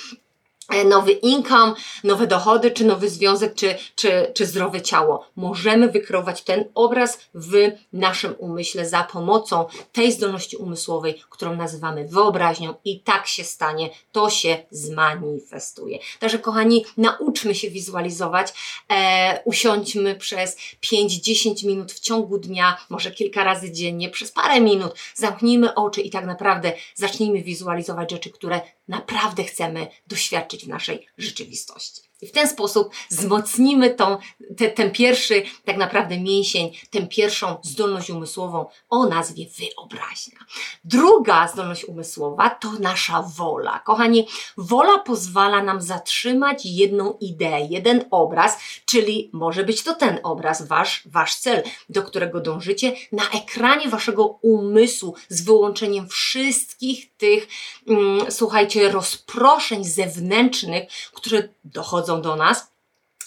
nowy 0.86 1.12
income, 1.12 1.74
nowe 2.04 2.28
dochody, 2.28 2.72
czy 2.72 2.86
nowy 2.86 3.10
związek, 3.10 3.54
czy, 3.56 3.75
czy, 3.96 4.32
czy 4.34 4.46
zdrowe 4.46 4.82
ciało. 4.82 5.25
Możemy 5.36 5.90
wykreować 5.90 6.42
ten 6.42 6.66
obraz 6.75 7.20
w 7.34 7.72
naszym 7.94 8.36
umyśle 8.38 8.90
za 8.90 9.04
pomocą 9.04 9.66
tej 9.92 10.12
zdolności 10.12 10.58
umysłowej, 10.58 11.22
którą 11.30 11.56
nazywamy 11.56 12.08
wyobraźnią 12.08 12.74
i 12.86 13.00
tak 13.00 13.28
się 13.28 13.44
stanie, 13.44 13.90
to 14.12 14.30
się 14.30 14.58
zmanifestuje. 14.72 16.00
Także 16.20 16.40
kochani, 16.40 16.86
nauczmy 16.98 17.56
się 17.56 17.70
wizualizować, 17.70 18.54
e, 18.90 19.42
usiądźmy 19.46 20.16
przez 20.16 20.58
5-10 20.82 21.68
minut 21.68 21.92
w 21.92 22.00
ciągu 22.00 22.38
dnia, 22.38 22.78
może 22.90 23.12
kilka 23.12 23.44
razy 23.44 23.72
dziennie, 23.72 24.10
przez 24.10 24.32
parę 24.32 24.62
minut, 24.62 24.94
zamknijmy 25.16 25.75
oczy 25.75 26.01
i 26.01 26.10
tak 26.10 26.25
naprawdę 26.25 26.74
zacznijmy 26.96 27.42
wizualizować 27.42 28.12
rzeczy, 28.12 28.30
które 28.30 28.62
naprawdę 28.91 29.43
chcemy 29.43 29.88
doświadczyć 30.07 30.65
w 30.65 30.67
naszej 30.67 31.07
rzeczywistości. 31.17 32.11
I 32.22 32.28
w 32.28 32.32
ten 32.32 32.48
sposób 32.48 32.94
wzmocnimy 33.10 33.90
tą, 33.90 34.18
te, 34.58 34.70
ten 34.70 34.92
pierwszy, 34.92 35.44
tak 35.66 35.78
naprawdę 35.78 36.20
mięsień, 36.20 36.72
tę 36.90 37.08
pierwszą 37.08 37.58
zdolność 37.62 38.10
umysłową 38.10 38.66
o 38.90 39.06
nazwie 39.06 39.46
wyobraźnia. 39.60 40.40
Druga 40.84 41.48
zdolność 41.48 41.86
umysłowa 41.86 42.50
to 42.50 42.72
nasza 42.80 43.22
wola. 43.22 43.80
Kochani, 43.80 44.28
wola 44.58 45.00
pozwala 45.00 45.63
nam 45.63 45.82
zatrzymać 45.82 46.66
jedną 46.66 47.18
ideę, 47.22 47.68
jeden 47.70 48.06
obraz, 48.12 48.58
czyli 48.86 49.30
może 49.34 49.63
być 49.63 49.84
to 49.84 49.94
ten 49.94 50.20
obraz, 50.24 50.68
wasz, 50.68 51.04
wasz 51.06 51.36
cel, 51.36 51.63
do 51.90 52.04
którego 52.04 52.40
dążycie, 52.40 52.94
na 53.12 53.30
ekranie 53.30 53.90
waszego 53.90 54.25
umysłu 54.25 55.16
z 55.30 55.42
wyłączeniem 55.42 56.10
wszystkich 56.10 57.18
tych, 57.18 57.48
mm, 57.88 58.32
słuchajcie, 58.32 58.92
rozproszeń 58.92 59.84
zewnętrznych, 59.86 60.84
które 61.13 61.50
dochodzą 61.63 62.11
do 62.20 62.36
nas, 62.36 62.72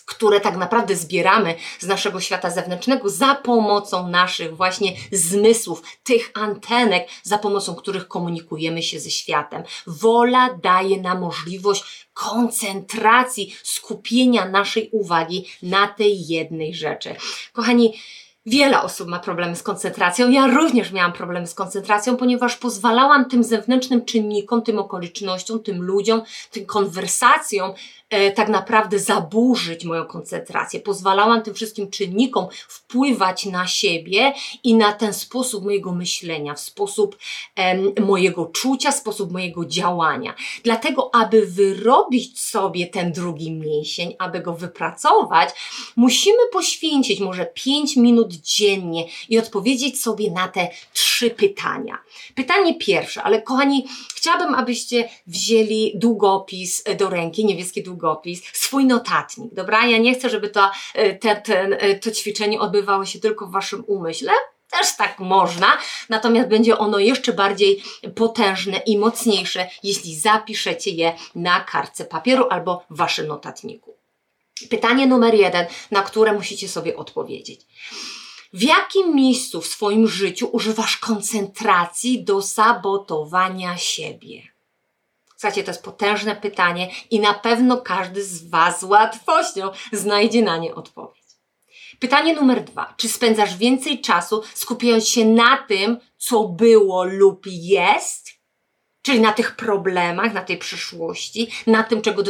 które 0.07 0.41
tak 0.41 0.57
naprawdę 0.57 0.97
zbieramy 0.97 1.55
z 1.79 1.87
naszego 1.87 2.21
świata 2.21 2.51
zewnętrznego 2.51 3.09
za 3.09 3.35
pomocą 3.35 4.09
naszych 4.09 4.57
właśnie 4.57 4.93
zmysłów, 5.13 5.83
tych 6.03 6.31
antenek, 6.35 7.09
za 7.23 7.39
pomocą 7.39 7.75
których 7.75 8.09
komunikujemy 8.09 8.83
się 8.83 9.01
ze 9.01 9.11
światem. 9.11 9.63
Wola 9.87 10.59
daje 10.63 11.01
nam 11.01 11.21
możliwość 11.21 12.09
koncentracji, 12.15 13.57
skupienia 13.63 14.49
naszej 14.49 14.89
uwagi 14.93 15.47
na 15.63 15.87
tej 15.87 16.27
jednej 16.27 16.75
rzeczy. 16.75 17.17
Kochani, 17.53 17.95
Wiele 18.47 18.83
osób 18.83 19.09
ma 19.09 19.19
problemy 19.19 19.57
z 19.57 19.63
koncentracją. 19.63 20.31
Ja 20.31 20.47
również 20.47 20.93
miałam 20.93 21.13
problemy 21.13 21.47
z 21.47 21.55
koncentracją, 21.55 22.17
ponieważ 22.17 22.57
pozwalałam 22.57 23.29
tym 23.29 23.45
zewnętrznym 23.45 24.05
czynnikom, 24.05 24.63
tym 24.63 24.79
okolicznościom, 24.79 25.63
tym 25.63 25.83
ludziom, 25.83 26.23
tym 26.51 26.67
konwersacjom 26.67 27.73
tak 28.35 28.49
naprawdę 28.49 28.99
zaburzyć 28.99 29.85
moją 29.85 30.05
koncentrację. 30.05 30.81
Pozwalałam 30.81 31.43
tym 31.43 31.55
wszystkim 31.55 31.91
czynnikom 31.91 32.47
wpływać 32.69 33.47
na 33.47 33.67
siebie 33.67 34.33
i 34.65 34.75
na 34.75 34.93
ten 34.93 35.15
sposób 35.15 35.65
mojego 35.65 35.95
myślenia, 35.95 36.55
w 36.55 36.61
sposób 36.61 37.19
e, 37.57 38.01
mojego 38.01 38.47
czucia, 38.47 38.93
sposób 38.93 39.33
mojego 39.33 39.65
działania. 39.65 40.35
Dlatego, 40.65 41.15
aby 41.15 41.47
wyrobić 41.47 42.41
sobie 42.41 42.87
ten 42.87 43.13
drugi 43.13 43.53
mięsień, 43.53 44.15
aby 44.19 44.41
go 44.41 44.55
wypracować, 44.55 45.51
musimy 45.97 46.39
poświęcić 46.53 47.21
może 47.21 47.47
5 47.47 47.97
minut 47.97 48.33
dziennie 48.33 49.05
i 49.29 49.39
odpowiedzieć 49.39 50.01
sobie 50.01 50.31
na 50.31 50.49
te 50.49 50.69
trzy 50.93 51.31
pytania. 51.31 51.99
Pytanie 52.35 52.75
pierwsze, 52.75 53.23
ale 53.23 53.43
kochani, 53.43 53.87
chciałabym, 54.15 54.55
abyście 54.55 55.09
wzięli 55.27 55.93
długopis 55.95 56.85
do 56.99 57.11
ręki, 57.11 57.45
niebieski 57.45 57.83
długopis, 57.83 58.04
swój 58.53 58.85
notatnik, 58.85 59.55
dobra? 59.55 59.87
Ja 59.87 59.99
nie 59.99 60.15
chcę, 60.15 60.31
żeby 60.31 60.49
to, 60.49 60.71
e, 60.95 61.15
te, 61.15 61.37
te, 61.37 61.61
e, 61.61 61.95
to 61.99 62.11
ćwiczenie 62.11 62.61
odbywało 62.61 63.05
się 63.05 63.21
tylko 63.21 63.47
w 63.47 63.53
waszym 63.53 63.85
umyśle, 63.87 64.33
też 64.71 64.97
tak 64.97 65.19
można, 65.19 65.79
natomiast 66.09 66.49
będzie 66.49 66.79
ono 66.79 66.99
jeszcze 66.99 67.33
bardziej 67.33 67.83
potężne 68.15 68.77
i 68.87 68.99
mocniejsze, 68.99 69.69
jeśli 69.83 70.17
zapiszecie 70.17 70.91
je 70.91 71.17
na 71.35 71.61
kartce 71.61 72.05
papieru 72.05 72.47
albo 72.51 72.85
w 72.91 72.97
waszym 72.97 73.27
notatniku. 73.27 73.97
Pytanie 74.71 75.07
numer 75.07 75.35
jeden, 75.35 75.67
na 75.91 76.03
które 76.03 76.33
musicie 76.33 76.69
sobie 76.69 76.97
odpowiedzieć. 76.97 77.61
W 78.53 78.63
jakim 78.63 79.15
miejscu 79.15 79.61
w 79.61 79.67
swoim 79.67 80.09
życiu 80.09 80.49
używasz 80.53 80.97
koncentracji 80.97 82.25
do 82.25 82.43
sabotowania 82.43 83.77
siebie? 83.77 84.54
Słuchajcie, 85.45 85.65
to 85.65 85.71
jest 85.71 85.85
potężne 85.85 86.37
pytanie 86.37 86.91
i 87.11 87.21
na 87.21 87.35
pewno 87.35 87.77
każdy 87.77 88.25
z 88.25 88.49
Was 88.49 88.81
z 88.81 88.85
łatwością 88.85 89.71
znajdzie 89.93 90.43
na 90.43 90.57
nie 90.57 90.75
odpowiedź. 90.75 91.25
Pytanie 91.99 92.35
numer 92.35 92.65
dwa. 92.65 92.95
Czy 92.97 93.09
spędzasz 93.09 93.57
więcej 93.57 94.01
czasu 94.01 94.43
skupiając 94.55 95.09
się 95.09 95.25
na 95.25 95.57
tym, 95.57 95.99
co 96.17 96.45
było 96.45 97.05
lub 97.05 97.47
jest, 97.47 98.31
czyli 99.03 99.21
na 99.21 99.33
tych 99.33 99.57
problemach, 99.57 100.35
na 100.35 100.43
tej 100.43 100.59
przyszłości, 100.59 101.51
na 101.67 101.83
tym, 101.83 102.03
czego 102.03 102.23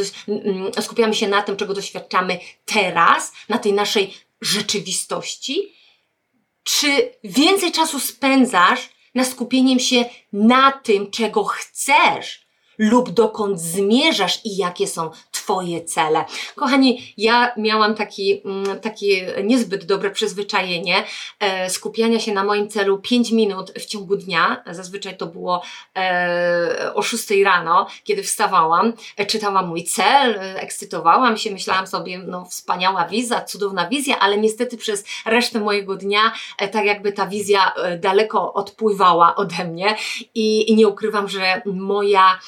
skupiamy 0.81 1.13
się 1.13 1.27
na 1.27 1.41
tym, 1.41 1.57
czego 1.57 1.73
doświadczamy 1.73 2.39
teraz, 2.65 3.33
na 3.49 3.57
tej 3.57 3.73
naszej 3.73 4.13
rzeczywistości, 4.41 5.73
czy 6.63 7.11
więcej 7.23 7.71
czasu 7.71 7.99
spędzasz 7.99 8.89
na 9.13 9.25
skupieniem 9.25 9.79
się 9.79 10.05
na 10.33 10.71
tym, 10.71 11.11
czego 11.11 11.43
chcesz 11.43 12.44
lub 12.77 13.09
dokąd 13.09 13.61
zmierzasz 13.61 14.41
i 14.45 14.57
jakie 14.57 14.87
są 14.87 15.11
Twoje 15.31 15.83
cele. 15.83 16.25
Kochani, 16.55 17.13
ja 17.17 17.53
miałam 17.57 17.95
taki, 17.95 18.41
mm, 18.45 18.79
takie 18.79 19.43
niezbyt 19.43 19.85
dobre 19.85 20.11
przyzwyczajenie 20.11 21.03
e, 21.39 21.69
skupiania 21.69 22.19
się 22.19 22.33
na 22.33 22.43
moim 22.43 22.69
celu 22.69 22.97
5 22.97 23.31
minut 23.31 23.71
w 23.71 23.85
ciągu 23.85 24.15
dnia. 24.15 24.63
Zazwyczaj 24.71 25.17
to 25.17 25.25
było 25.25 25.61
e, 25.97 26.91
o 26.93 27.01
6 27.01 27.31
rano, 27.43 27.87
kiedy 28.03 28.23
wstawałam, 28.23 28.93
e, 29.17 29.25
czytałam 29.25 29.67
mój 29.67 29.83
cel, 29.83 30.33
e, 30.33 30.61
ekscytowałam 30.61 31.37
się, 31.37 31.51
myślałam 31.51 31.87
sobie, 31.87 32.17
no 32.17 32.45
wspaniała 32.45 33.07
wizja, 33.07 33.41
cudowna 33.41 33.89
wizja, 33.89 34.19
ale 34.19 34.37
niestety 34.37 34.77
przez 34.77 35.03
resztę 35.25 35.59
mojego 35.59 35.95
dnia 35.95 36.31
e, 36.57 36.67
tak 36.67 36.85
jakby 36.85 37.11
ta 37.11 37.27
wizja 37.27 37.73
e, 37.73 37.97
daleko 37.97 38.53
odpływała 38.53 39.35
ode 39.35 39.65
mnie 39.65 39.95
i, 40.35 40.71
i 40.71 40.75
nie 40.75 40.87
ukrywam, 40.87 41.29
że 41.29 41.61
moja 41.65 42.39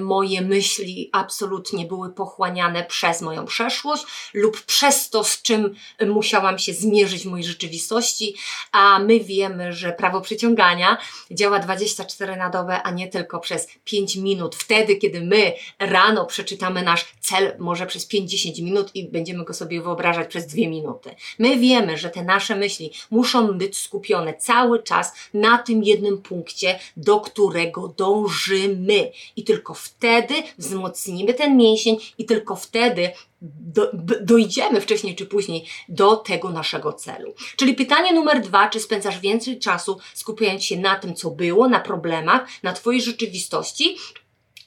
moje 0.00 0.40
myśli 0.40 1.10
absolutnie 1.12 1.84
były 1.84 2.12
pochłaniane 2.12 2.84
przez 2.84 3.22
moją 3.22 3.44
przeszłość 3.44 4.04
lub 4.34 4.62
przez 4.62 5.10
to, 5.10 5.24
z 5.24 5.42
czym 5.42 5.74
musiałam 6.06 6.58
się 6.58 6.72
zmierzyć 6.72 7.22
w 7.22 7.26
mojej 7.26 7.46
rzeczywistości, 7.46 8.34
a 8.72 8.98
my 8.98 9.20
wiemy, 9.20 9.72
że 9.72 9.92
prawo 9.92 10.20
przyciągania 10.20 10.98
działa 11.30 11.58
24 11.58 12.36
na 12.36 12.50
dobę, 12.50 12.82
a 12.82 12.90
nie 12.90 13.08
tylko 13.08 13.40
przez 13.40 13.68
5 13.84 14.16
minut. 14.16 14.56
Wtedy, 14.56 14.96
kiedy 14.96 15.20
my 15.20 15.52
rano 15.78 16.26
przeczytamy 16.26 16.82
nasz 16.82 17.06
cel, 17.20 17.56
może 17.58 17.86
przez 17.86 18.08
5-10 18.08 18.62
minut 18.62 18.90
i 18.94 19.08
będziemy 19.08 19.44
go 19.44 19.54
sobie 19.54 19.82
wyobrażać 19.82 20.28
przez 20.28 20.46
2 20.46 20.56
minuty. 20.56 21.14
My 21.38 21.58
wiemy, 21.58 21.98
że 21.98 22.10
te 22.10 22.24
nasze 22.24 22.56
myśli 22.56 22.92
muszą 23.10 23.58
być 23.58 23.78
skupione 23.78 24.34
cały 24.34 24.82
czas 24.82 25.12
na 25.34 25.58
tym 25.58 25.82
jednym 25.84 26.22
punkcie, 26.22 26.78
do 26.96 27.20
którego 27.20 27.88
dążymy. 27.88 29.12
I 29.36 29.44
tylko 29.44 29.55
tylko 29.56 29.74
wtedy 29.74 30.34
wzmocnimy 30.58 31.34
ten 31.34 31.56
mięsień 31.56 31.96
i 32.18 32.24
tylko 32.24 32.56
wtedy 32.56 33.10
do, 33.40 33.90
dojdziemy 34.20 34.80
wcześniej 34.80 35.16
czy 35.16 35.26
później 35.26 35.64
do 35.88 36.16
tego 36.16 36.50
naszego 36.50 36.92
celu. 36.92 37.34
Czyli 37.56 37.74
pytanie 37.74 38.12
numer 38.12 38.40
dwa, 38.40 38.68
czy 38.68 38.80
spędzasz 38.80 39.20
więcej 39.20 39.58
czasu 39.58 39.98
skupiając 40.14 40.64
się 40.64 40.76
na 40.76 40.96
tym, 40.96 41.14
co 41.14 41.30
było, 41.30 41.68
na 41.68 41.80
problemach, 41.80 42.48
na 42.62 42.72
Twojej 42.72 43.02
rzeczywistości, 43.02 43.96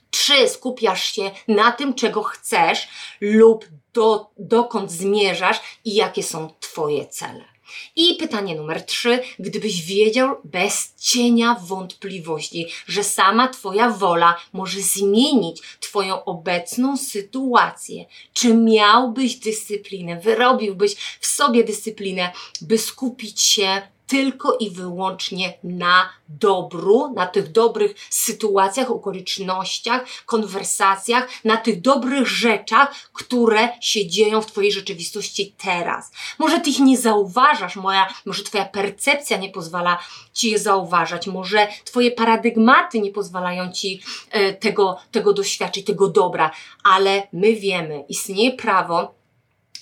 czy 0.10 0.50
skupiasz 0.50 1.03
się 1.03 1.31
na 1.48 1.72
tym, 1.72 1.93
czego 1.93 2.24
chcesz 2.24 2.88
lub 3.22 3.65
do, 3.93 4.29
dokąd 4.38 4.91
zmierzasz 4.91 5.62
i 5.86 5.96
jakie 5.96 6.24
są 6.24 6.53
Twoje 6.60 7.08
cele. 7.08 7.46
I 7.95 8.15
pytanie 8.15 8.55
numer 8.55 8.85
trzy. 8.85 9.19
Gdybyś 9.39 9.81
wiedział 9.81 10.35
bez 10.43 10.93
cienia 10.99 11.55
wątpliwości, 11.61 12.67
że 12.88 13.03
sama 13.03 13.47
Twoja 13.47 13.89
wola 13.89 14.38
może 14.53 14.79
zmienić 14.81 15.61
Twoją 15.79 16.25
obecną 16.25 16.97
sytuację, 16.97 18.05
czy 18.33 18.53
miałbyś 18.53 19.35
dyscyplinę, 19.35 20.19
wyrobiłbyś 20.19 20.95
w 21.19 21.25
sobie 21.25 21.63
dyscyplinę, 21.63 22.31
by 22.61 22.77
skupić 22.77 23.41
się 23.41 23.81
tylko 24.09 24.57
i 24.59 24.69
wyłącznie 24.69 25.53
na 25.63 26.09
dobru, 26.29 27.13
na 27.15 27.27
tych 27.27 27.51
dobrych 27.51 27.95
sytuacjach, 28.09 28.91
okolicznościach, 28.91 30.05
konwersacjach, 30.25 31.27
na 31.43 31.57
tych 31.57 31.81
dobrych 31.81 32.27
rzeczach, 32.27 32.95
które 33.13 33.69
się 33.81 34.07
dzieją 34.07 34.41
w 34.41 34.45
Twojej 34.45 34.71
rzeczywistości 34.71 35.55
teraz. 35.63 36.11
Może 36.39 36.59
Ty 36.59 36.69
ich 36.69 36.79
nie 36.79 36.97
zauważasz, 36.97 37.75
moja, 37.75 38.13
może 38.25 38.43
Twoja 38.43 38.65
percepcja 38.65 39.37
nie 39.37 39.49
pozwala 39.49 39.99
Ci 40.33 40.51
je 40.51 40.59
zauważać, 40.59 41.27
może 41.27 41.67
Twoje 41.85 42.11
paradygmaty 42.11 42.99
nie 42.99 43.11
pozwalają 43.11 43.71
Ci 43.71 44.01
e, 44.31 44.53
tego, 44.53 44.97
tego 45.11 45.33
doświadczyć, 45.33 45.85
tego 45.85 46.07
dobra, 46.07 46.51
ale 46.83 47.27
my 47.33 47.53
wiemy, 47.53 48.03
istnieje 48.09 48.51
prawo, 48.51 49.18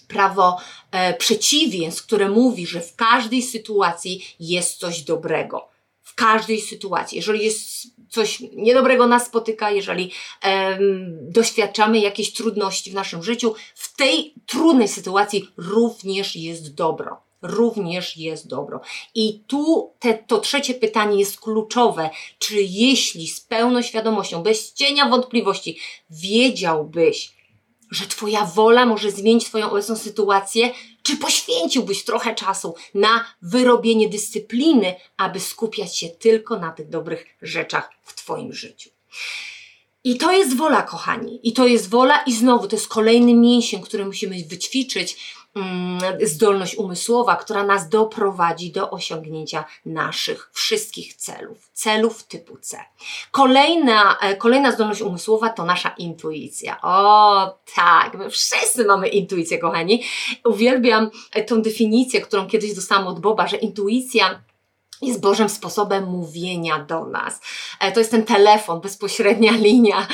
prawo 0.08 0.58
e, 0.92 1.14
przeciwieństw, 1.14 2.04
które 2.04 2.30
mówi, 2.30 2.68
że 2.68 2.82
w 2.82 2.96
każdej 2.96 3.42
sytuacji 3.44 4.36
jest 4.40 4.80
coś 4.80 5.02
dobrego. 5.02 5.68
W 6.04 6.16
każdej 6.16 6.62
sytuacji. 6.62 7.16
Jeżeli 7.16 7.46
jest 7.46 7.88
coś 8.10 8.40
niedobrego 8.40 9.08
nas 9.08 9.26
spotyka, 9.26 9.72
jeżeli 9.72 10.12
e, 10.44 10.80
doświadczamy 11.22 12.00
jakiejś 12.00 12.34
trudności 12.34 12.92
w 12.92 12.94
naszym 12.94 13.24
życiu, 13.24 13.56
w 13.76 13.96
tej 13.96 14.34
trudnej 14.46 14.88
sytuacji 14.88 15.50
również 15.58 16.36
jest 16.36 16.76
dobro. 16.76 17.18
Również 17.42 18.18
jest 18.18 18.48
dobro. 18.48 18.82
I 19.16 19.40
tu 19.48 19.94
te, 20.00 20.14
to 20.14 20.40
trzecie 20.40 20.74
pytanie 20.74 21.20
jest 21.20 21.40
kluczowe. 21.40 22.10
Czy 22.40 22.56
jeśli 22.62 23.28
z 23.28 23.42
pełną 23.42 23.82
świadomością, 23.82 24.44
bez 24.44 24.74
cienia 24.74 25.10
wątpliwości, 25.10 25.80
wiedziałbyś, 26.10 27.37
że 27.92 28.08
Twoja 28.08 28.46
wola 28.46 28.86
może 28.86 29.12
zmienić 29.12 29.46
Twoją 29.46 29.72
obecną 29.72 29.96
sytuację, 29.96 30.70
czy 31.04 31.18
poświęciłbyś 31.18 32.04
trochę 32.04 32.36
czasu 32.36 32.76
na 32.94 33.26
wyrobienie 33.42 34.10
dyscypliny, 34.10 34.96
aby 35.18 35.40
skupiać 35.40 35.98
się 35.98 36.10
tylko 36.10 36.60
na 36.60 36.72
tych 36.72 36.90
dobrych 36.90 37.26
rzeczach 37.42 37.90
w 38.04 38.16
Twoim 38.16 38.54
życiu. 38.54 38.90
I 40.04 40.18
to 40.18 40.32
jest 40.32 40.58
wola, 40.58 40.82
kochani. 40.82 41.40
I 41.44 41.54
to 41.54 41.68
jest 41.68 41.90
wola, 41.90 42.24
i 42.24 42.34
znowu 42.34 42.68
to 42.68 42.76
jest 42.76 42.88
kolejny 42.88 43.34
mięsień, 43.34 43.82
który 43.82 44.06
musimy 44.06 44.36
wyćwiczyć, 44.50 45.18
zdolność 46.22 46.76
umysłowa, 46.76 47.36
która 47.36 47.64
nas 47.64 47.90
doprowadzi 47.90 48.72
do 48.72 48.90
osiągnięcia 48.90 49.66
naszych 49.86 50.50
wszystkich 50.54 51.14
celów, 51.14 51.70
celów 51.74 52.24
typu 52.24 52.58
C. 52.62 52.78
Kolejna, 53.32 54.18
e, 54.22 54.36
kolejna 54.36 54.72
zdolność 54.72 55.02
umysłowa 55.02 55.50
to 55.50 55.66
nasza 55.66 55.90
intuicja. 55.98 56.82
O 56.82 57.58
tak, 57.76 58.14
my 58.18 58.30
wszyscy 58.30 58.86
mamy 58.86 59.08
intuicję, 59.08 59.58
kochani. 59.58 60.04
Uwielbiam 60.46 61.10
e, 61.32 61.44
tą 61.44 61.62
definicję, 61.62 62.22
którą 62.22 62.48
kiedyś 62.48 62.74
dostałam 62.74 63.08
od 63.08 63.20
Boba, 63.20 63.48
że 63.48 63.58
intuicja 63.58 64.42
jest 65.02 65.22
Bożym 65.22 65.50
sposobem 65.50 66.06
mówienia 66.06 66.80
do 66.80 67.06
nas. 67.06 67.42
E, 67.80 67.92
to 67.92 68.00
jest 68.00 68.12
ten 68.12 68.24
telefon, 68.24 68.82
bezpośrednia 68.82 69.52
linia 69.68 70.08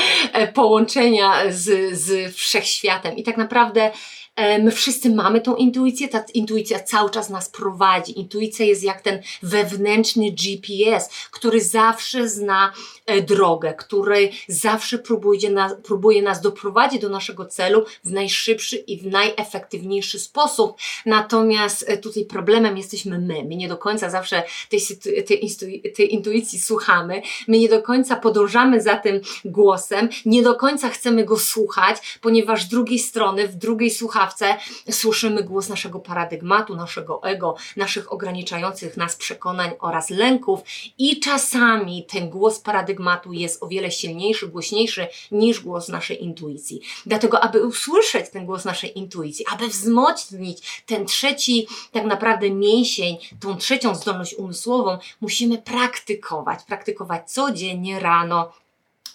połączenia 0.53 1.33
z, 1.49 1.93
z 1.99 2.35
wszechświatem. 2.35 3.15
I 3.17 3.23
tak 3.23 3.37
naprawdę 3.37 3.91
my 4.37 4.71
wszyscy 4.71 5.09
mamy 5.09 5.41
tą 5.41 5.55
intuicję, 5.55 6.07
ta 6.07 6.25
intuicja 6.33 6.79
cały 6.79 7.09
czas 7.09 7.29
nas 7.29 7.49
prowadzi. 7.49 8.19
Intuicja 8.19 8.65
jest 8.65 8.83
jak 8.83 9.01
ten 9.01 9.21
wewnętrzny 9.43 10.31
GPS, 10.31 11.09
który 11.31 11.61
zawsze 11.61 12.29
zna 12.29 12.73
e, 13.05 13.21
drogę, 13.21 13.73
który 13.73 14.29
zawsze 14.47 14.99
próbuje 14.99 15.49
nas, 15.49 15.73
próbuje 15.83 16.21
nas 16.21 16.41
doprowadzić 16.41 17.01
do 17.01 17.09
naszego 17.09 17.45
celu 17.45 17.85
w 18.03 18.11
najszybszy 18.11 18.77
i 18.77 18.97
w 18.97 19.05
najefektywniejszy 19.05 20.19
sposób. 20.19 20.77
Natomiast 21.05 21.85
e, 21.87 21.97
tutaj 21.97 22.25
problemem 22.25 22.77
jesteśmy 22.77 23.19
my. 23.19 23.43
My 23.43 23.55
nie 23.55 23.67
do 23.67 23.77
końca 23.77 24.09
zawsze 24.09 24.43
tej, 24.69 24.81
tej, 25.25 25.51
tej 25.95 26.13
intuicji 26.13 26.59
słuchamy, 26.59 27.21
my 27.47 27.59
nie 27.59 27.69
do 27.69 27.81
końca 27.81 28.15
podążamy 28.15 28.81
za 28.81 28.97
tym 28.97 29.21
głosem, 29.45 30.09
nie 30.25 30.43
do 30.43 30.55
końca 30.55 30.89
chcemy 30.89 31.25
go 31.25 31.39
słuchać, 31.39 32.19
ponieważ 32.21 32.63
z 32.63 32.67
drugiej 32.67 32.99
strony, 32.99 33.47
w 33.47 33.55
drugiej 33.55 33.89
słuchawce, 33.89 34.22
słuchawce 34.31 34.57
słyszymy 34.91 35.43
głos 35.43 35.69
naszego 35.69 35.99
paradygmatu, 35.99 36.75
naszego 36.75 37.23
ego, 37.23 37.55
naszych 37.77 38.13
ograniczających 38.13 38.97
nas 38.97 39.15
przekonań 39.15 39.71
oraz 39.79 40.09
lęków 40.09 40.59
i 40.97 41.19
czasami 41.19 42.05
ten 42.05 42.29
głos 42.29 42.59
paradygmatu 42.59 43.33
jest 43.33 43.63
o 43.63 43.67
wiele 43.67 43.91
silniejszy, 43.91 44.47
głośniejszy 44.47 45.07
niż 45.31 45.59
głos 45.59 45.89
naszej 45.89 46.23
intuicji. 46.23 46.81
Dlatego, 47.05 47.43
aby 47.43 47.65
usłyszeć 47.65 48.29
ten 48.29 48.45
głos 48.45 48.65
naszej 48.65 48.97
intuicji, 48.97 49.45
aby 49.51 49.67
wzmocnić 49.67 50.83
ten 50.85 51.05
trzeci 51.05 51.67
tak 51.91 52.05
naprawdę 52.05 52.49
mięsień, 52.49 53.17
tą 53.39 53.57
trzecią 53.57 53.95
zdolność 53.95 54.33
umysłową, 54.33 54.97
musimy 55.21 55.57
praktykować, 55.57 56.63
praktykować 56.63 57.31
codziennie 57.31 57.99
rano, 57.99 58.51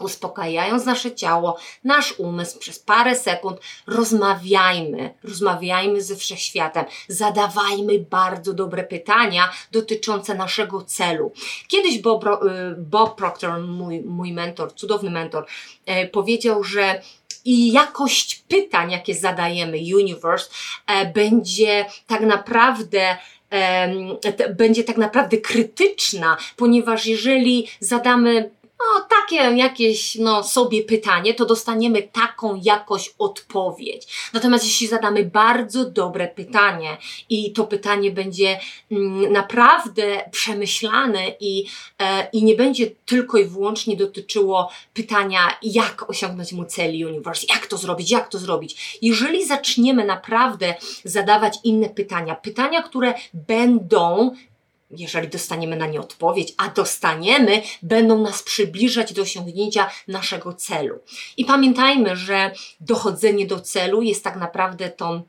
uspokajając 0.00 0.84
nasze 0.84 1.14
ciało, 1.14 1.58
nasz 1.84 2.14
umysł 2.18 2.58
przez 2.58 2.78
parę 2.78 3.14
sekund, 3.16 3.60
rozmawiajmy, 3.86 5.14
rozmawiajmy 5.24 6.02
ze 6.02 6.16
wszechświatem, 6.16 6.84
zadawajmy 7.08 7.98
bardzo 7.98 8.54
dobre 8.54 8.84
pytania 8.84 9.50
dotyczące 9.72 10.34
naszego 10.34 10.82
celu. 10.82 11.32
Kiedyś 11.68 11.98
Bob, 11.98 12.24
y, 12.24 12.28
Bob 12.78 13.16
Proctor, 13.16 13.60
mój, 13.60 14.00
mój 14.00 14.32
mentor, 14.32 14.74
cudowny 14.74 15.10
mentor, 15.10 15.46
e, 15.86 16.06
powiedział, 16.06 16.64
że 16.64 17.02
i 17.44 17.72
jakość 17.72 18.42
pytań, 18.48 18.90
jakie 18.90 19.14
zadajemy 19.14 19.76
Universe, 19.76 20.50
e, 20.86 21.12
będzie 21.12 21.86
tak 22.06 22.20
naprawdę 22.20 23.16
będzie 24.56 24.84
tak 24.84 24.96
naprawdę 24.96 25.38
krytyczna, 25.38 26.36
ponieważ 26.56 27.06
jeżeli 27.06 27.68
zadamy 27.80 28.50
no, 28.80 29.06
takie 29.10 29.36
jakieś 29.36 30.14
no, 30.14 30.44
sobie 30.44 30.82
pytanie, 30.82 31.34
to 31.34 31.46
dostaniemy 31.46 32.02
taką 32.02 32.60
jakoś 32.62 33.14
odpowiedź. 33.18 34.30
Natomiast 34.32 34.64
jeśli 34.64 34.86
zadamy 34.86 35.24
bardzo 35.24 35.90
dobre 35.90 36.28
pytanie 36.28 36.96
i 37.28 37.52
to 37.52 37.64
pytanie 37.64 38.10
będzie 38.10 38.60
mm, 38.90 39.32
naprawdę 39.32 40.30
przemyślane 40.30 41.28
i, 41.40 41.66
e, 41.98 42.28
i 42.32 42.44
nie 42.44 42.54
będzie 42.54 42.90
tylko 43.06 43.38
i 43.38 43.44
wyłącznie 43.44 43.96
dotyczyło 43.96 44.70
pytania, 44.94 45.58
jak 45.62 46.10
osiągnąć 46.10 46.52
mu 46.52 46.64
cel 46.64 46.90
Universe, 46.90 47.46
jak 47.54 47.66
to 47.66 47.76
zrobić, 47.76 48.10
jak 48.10 48.28
to 48.28 48.38
zrobić. 48.38 48.98
Jeżeli 49.02 49.46
zaczniemy 49.46 50.04
naprawdę 50.04 50.74
zadawać 51.04 51.58
inne 51.64 51.88
pytania, 51.88 52.34
pytania, 52.34 52.82
które 52.82 53.14
będą 53.34 54.34
jeżeli 54.90 55.28
dostaniemy 55.28 55.76
na 55.76 55.86
nie 55.86 56.00
odpowiedź, 56.00 56.54
a 56.56 56.68
dostaniemy, 56.68 57.62
będą 57.82 58.18
nas 58.18 58.42
przybliżać 58.42 59.12
do 59.12 59.22
osiągnięcia 59.22 59.90
naszego 60.08 60.52
celu. 60.52 60.98
I 61.36 61.44
pamiętajmy, 61.44 62.16
że 62.16 62.52
dochodzenie 62.80 63.46
do 63.46 63.60
celu 63.60 64.02
jest 64.02 64.24
tak 64.24 64.36
naprawdę 64.36 64.90
tą 64.90 65.22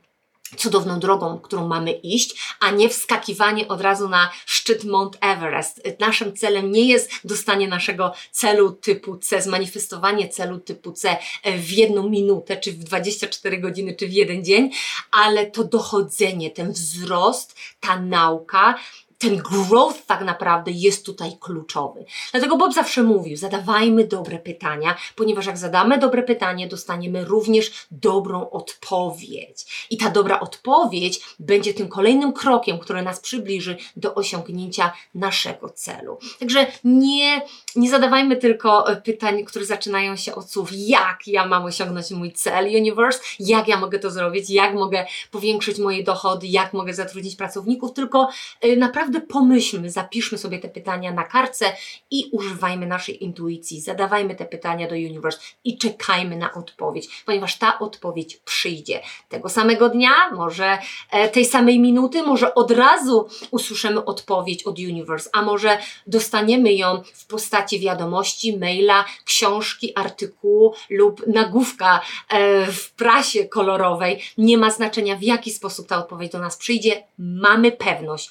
cudowną 0.56 1.00
drogą, 1.00 1.38
którą 1.38 1.68
mamy 1.68 1.92
iść, 1.92 2.56
a 2.60 2.70
nie 2.70 2.88
wskakiwanie 2.88 3.68
od 3.68 3.80
razu 3.80 4.08
na 4.08 4.30
szczyt 4.46 4.84
Mount 4.84 5.18
Everest. 5.20 5.82
Naszym 6.00 6.36
celem 6.36 6.72
nie 6.72 6.84
jest 6.84 7.10
dostanie 7.24 7.68
naszego 7.68 8.12
celu 8.30 8.72
typu 8.72 9.16
C, 9.16 9.42
zmanifestowanie 9.42 10.28
celu 10.28 10.58
typu 10.58 10.92
C 10.92 11.16
w 11.58 11.70
jedną 11.70 12.08
minutę, 12.08 12.56
czy 12.56 12.72
w 12.72 12.78
24 12.78 13.58
godziny, 13.58 13.94
czy 13.94 14.08
w 14.08 14.12
jeden 14.12 14.44
dzień, 14.44 14.70
ale 15.10 15.46
to 15.46 15.64
dochodzenie, 15.64 16.50
ten 16.50 16.72
wzrost, 16.72 17.56
ta 17.80 18.00
nauka, 18.00 18.74
ten 19.20 19.36
growth 19.36 20.06
tak 20.06 20.24
naprawdę 20.24 20.70
jest 20.70 21.06
tutaj 21.06 21.32
kluczowy. 21.40 22.04
Dlatego 22.32 22.56
Bob 22.56 22.74
zawsze 22.74 23.02
mówił, 23.02 23.36
zadawajmy 23.36 24.06
dobre 24.06 24.38
pytania, 24.38 24.96
ponieważ 25.16 25.46
jak 25.46 25.58
zadamy 25.58 25.98
dobre 25.98 26.22
pytanie, 26.22 26.68
dostaniemy 26.68 27.24
również 27.24 27.72
dobrą 27.90 28.50
odpowiedź. 28.50 29.86
I 29.90 29.96
ta 29.96 30.10
dobra 30.10 30.40
odpowiedź 30.40 31.20
będzie 31.38 31.74
tym 31.74 31.88
kolejnym 31.88 32.32
krokiem, 32.32 32.78
który 32.78 33.02
nas 33.02 33.20
przybliży 33.20 33.76
do 33.96 34.14
osiągnięcia 34.14 34.92
naszego 35.14 35.68
celu. 35.68 36.18
Także 36.38 36.66
nie, 36.84 37.42
nie 37.76 37.90
zadawajmy 37.90 38.36
tylko 38.36 38.90
e, 38.90 38.96
pytań, 38.96 39.44
które 39.44 39.64
zaczynają 39.64 40.16
się 40.16 40.34
od 40.34 40.50
słów, 40.50 40.68
jak 40.72 41.18
ja 41.26 41.46
mam 41.46 41.64
osiągnąć 41.64 42.10
mój 42.10 42.32
cel, 42.32 42.64
universe, 42.64 43.20
jak 43.40 43.68
ja 43.68 43.76
mogę 43.80 43.98
to 43.98 44.10
zrobić, 44.10 44.50
jak 44.50 44.74
mogę 44.74 45.06
powiększyć 45.30 45.78
moje 45.78 46.04
dochody, 46.04 46.46
jak 46.46 46.72
mogę 46.72 46.94
zatrudnić 46.94 47.36
pracowników, 47.36 47.92
tylko 47.92 48.28
e, 48.60 48.76
naprawdę 48.76 49.09
naprawdę 49.10 49.32
pomyślmy, 49.32 49.90
zapiszmy 49.90 50.38
sobie 50.38 50.58
te 50.58 50.68
pytania 50.68 51.12
na 51.12 51.24
kartce 51.24 51.72
i 52.10 52.28
używajmy 52.32 52.86
naszej 52.86 53.24
intuicji, 53.24 53.80
zadawajmy 53.80 54.34
te 54.34 54.44
pytania 54.44 54.88
do 54.88 54.94
Universe 54.94 55.40
i 55.64 55.78
czekajmy 55.78 56.36
na 56.36 56.52
odpowiedź, 56.54 57.22
ponieważ 57.26 57.58
ta 57.58 57.78
odpowiedź 57.78 58.36
przyjdzie. 58.36 59.00
Tego 59.28 59.48
samego 59.48 59.88
dnia, 59.88 60.10
może 60.34 60.78
e, 61.10 61.28
tej 61.28 61.44
samej 61.44 61.80
minuty, 61.80 62.22
może 62.22 62.54
od 62.54 62.70
razu 62.70 63.28
usłyszymy 63.50 64.04
odpowiedź 64.04 64.62
od 64.62 64.78
Universe, 64.78 65.30
a 65.32 65.42
może 65.42 65.78
dostaniemy 66.06 66.72
ją 66.72 67.02
w 67.14 67.26
postaci 67.26 67.80
wiadomości, 67.80 68.58
maila, 68.58 69.04
książki, 69.24 69.92
artykułu 69.94 70.74
lub 70.90 71.26
nagłówka 71.26 72.00
e, 72.28 72.66
w 72.66 72.92
prasie 72.92 73.44
kolorowej. 73.44 74.22
Nie 74.38 74.58
ma 74.58 74.70
znaczenia 74.70 75.16
w 75.16 75.22
jaki 75.22 75.50
sposób 75.50 75.88
ta 75.88 75.98
odpowiedź 75.98 76.32
do 76.32 76.38
nas 76.38 76.56
przyjdzie, 76.56 77.02
mamy 77.18 77.72
pewność 77.72 78.30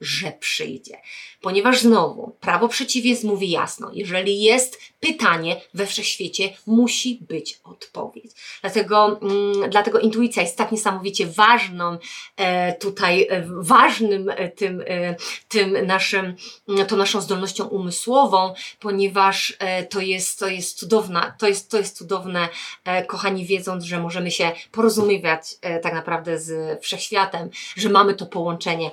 że 0.00 0.32
przyjdzie. 0.40 0.96
Ponieważ 1.40 1.80
znowu, 1.80 2.36
prawo 2.40 2.68
przeciwieństw 2.68 3.24
mówi 3.24 3.50
jasno, 3.50 3.90
jeżeli 3.92 4.42
jest 4.42 4.80
pytanie 5.00 5.60
we 5.74 5.86
wszechświecie, 5.86 6.50
musi 6.66 7.18
być 7.20 7.60
odpowiedź. 7.64 8.30
Dlatego, 8.60 9.20
mm, 9.22 9.70
dlatego 9.70 10.00
intuicja 10.00 10.42
jest 10.42 10.56
tak 10.56 10.72
niesamowicie 10.72 11.26
ważną, 11.26 11.98
e, 12.36 12.72
tutaj 12.72 13.26
e, 13.30 13.44
ważnym 13.48 14.30
e, 14.30 14.48
tym, 14.48 14.84
e, 14.86 15.14
tym 15.48 15.86
naszym, 15.86 16.36
mm, 16.68 16.86
tą 16.86 16.96
naszą 16.96 17.20
zdolnością 17.20 17.66
umysłową, 17.66 18.54
ponieważ 18.80 19.56
e, 19.58 19.84
to 19.84 20.00
jest, 20.00 20.38
to 20.38 20.48
jest 20.48 20.78
cudowna, 20.78 21.34
to 21.38 21.48
jest, 21.48 21.70
to 21.70 21.78
jest 21.78 21.96
cudowne, 21.96 22.48
e, 22.84 23.04
kochani, 23.04 23.46
wiedząc, 23.46 23.84
że 23.84 24.00
możemy 24.00 24.30
się 24.30 24.52
porozumiewać 24.72 25.56
tak 25.82 25.94
naprawdę 25.94 26.38
z 26.38 26.82
wszechświatem, 26.82 27.50
że 27.76 27.88
mamy 27.88 28.14
to 28.14 28.26
połączenie 28.26 28.90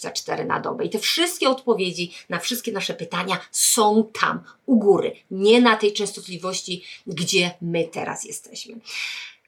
24 0.00 0.44
na 0.44 0.60
dobę. 0.60 0.84
I 0.84 0.90
te 0.90 0.98
wszystkie 0.98 1.48
odpowiedzi 1.48 2.12
na 2.28 2.38
wszystkie 2.38 2.72
nasze 2.72 2.94
pytania 2.94 3.38
są 3.50 4.10
tam, 4.20 4.40
u 4.66 4.78
góry, 4.78 5.16
nie 5.30 5.60
na 5.60 5.76
tej 5.76 5.92
częstotliwości, 5.92 6.84
gdzie 7.06 7.50
my 7.62 7.84
teraz 7.92 8.24
jesteśmy. 8.24 8.74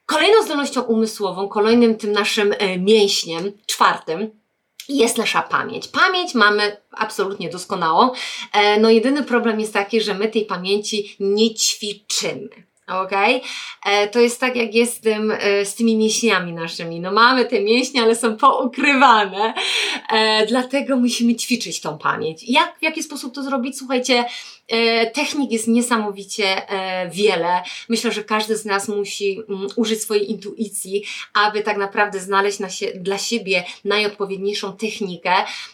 Kolejną 0.07 0.42
zdolnością 0.42 0.83
umysłową, 0.83 1.48
kolejnym 1.48 1.96
tym 1.96 2.12
naszym 2.12 2.54
e, 2.59 2.78
mięśniem, 2.78 3.52
czwartym, 3.66 4.30
jest 4.88 5.18
nasza 5.18 5.42
pamięć. 5.42 5.88
Pamięć 5.88 6.35
mamy 6.35 6.76
absolutnie 6.90 7.50
doskonałą. 7.50 8.11
E, 8.52 8.80
No 8.80 8.90
jedyny 8.90 9.22
problem 9.22 9.61
jest 9.61 9.72
taki, 9.72 10.00
że 10.00 10.14
my 10.14 10.28
tej 10.28 10.44
pamięci 10.44 11.16
nie 11.20 11.54
ćwiczymy. 11.54 12.48
Okej? 12.88 13.42
E, 13.87 14.09
To 14.09 14.20
jest 14.20 14.40
tak, 14.40 14.57
jak 14.57 14.75
jest 14.75 14.97
z, 14.97 15.01
tym, 15.01 15.33
e, 15.40 15.64
z 15.64 15.75
tymi 15.75 15.97
mięśniami 15.97 16.53
naszymi. 16.53 17.01
No 17.01 17.12
mamy 17.12 17.44
te 17.44 17.61
mięśnie, 17.61 18.03
ale 18.03 18.16
są 18.16 18.37
poukrywane. 18.37 19.55
E, 20.12 20.47
dlatego 20.47 20.97
musimy 20.97 21.35
ćwiczyć 21.35 21.81
tą 21.81 21.99
pamięć. 21.99 22.42
Jak, 22.49 22.79
w 22.79 22.83
jaki 22.83 23.03
sposób 23.03 23.35
to 23.35 23.42
zrobić? 23.42 23.79
Słuchajcie, 23.79 24.25
technik 25.14 25.53
jest 25.53 25.68
niesamowicie 25.68 26.68
e, 26.68 27.11
wiele. 27.11 27.62
Myślę, 27.88 28.12
że 28.12 28.24
każdy 28.24 28.57
z 28.57 28.64
nas 28.64 28.88
musi 28.88 29.40
mm, 29.48 29.66
użyć 29.77 30.03
swojej 30.03 30.31
intuicji, 30.31 31.05
aby 31.33 31.62
tak 31.62 31.77
naprawdę 31.77 32.20
znaleźć 32.20 32.59
dla 33.00 33.18
siebie 33.18 33.64
najodpowiedniejszą 33.85 34.77
technikę. 34.77 35.33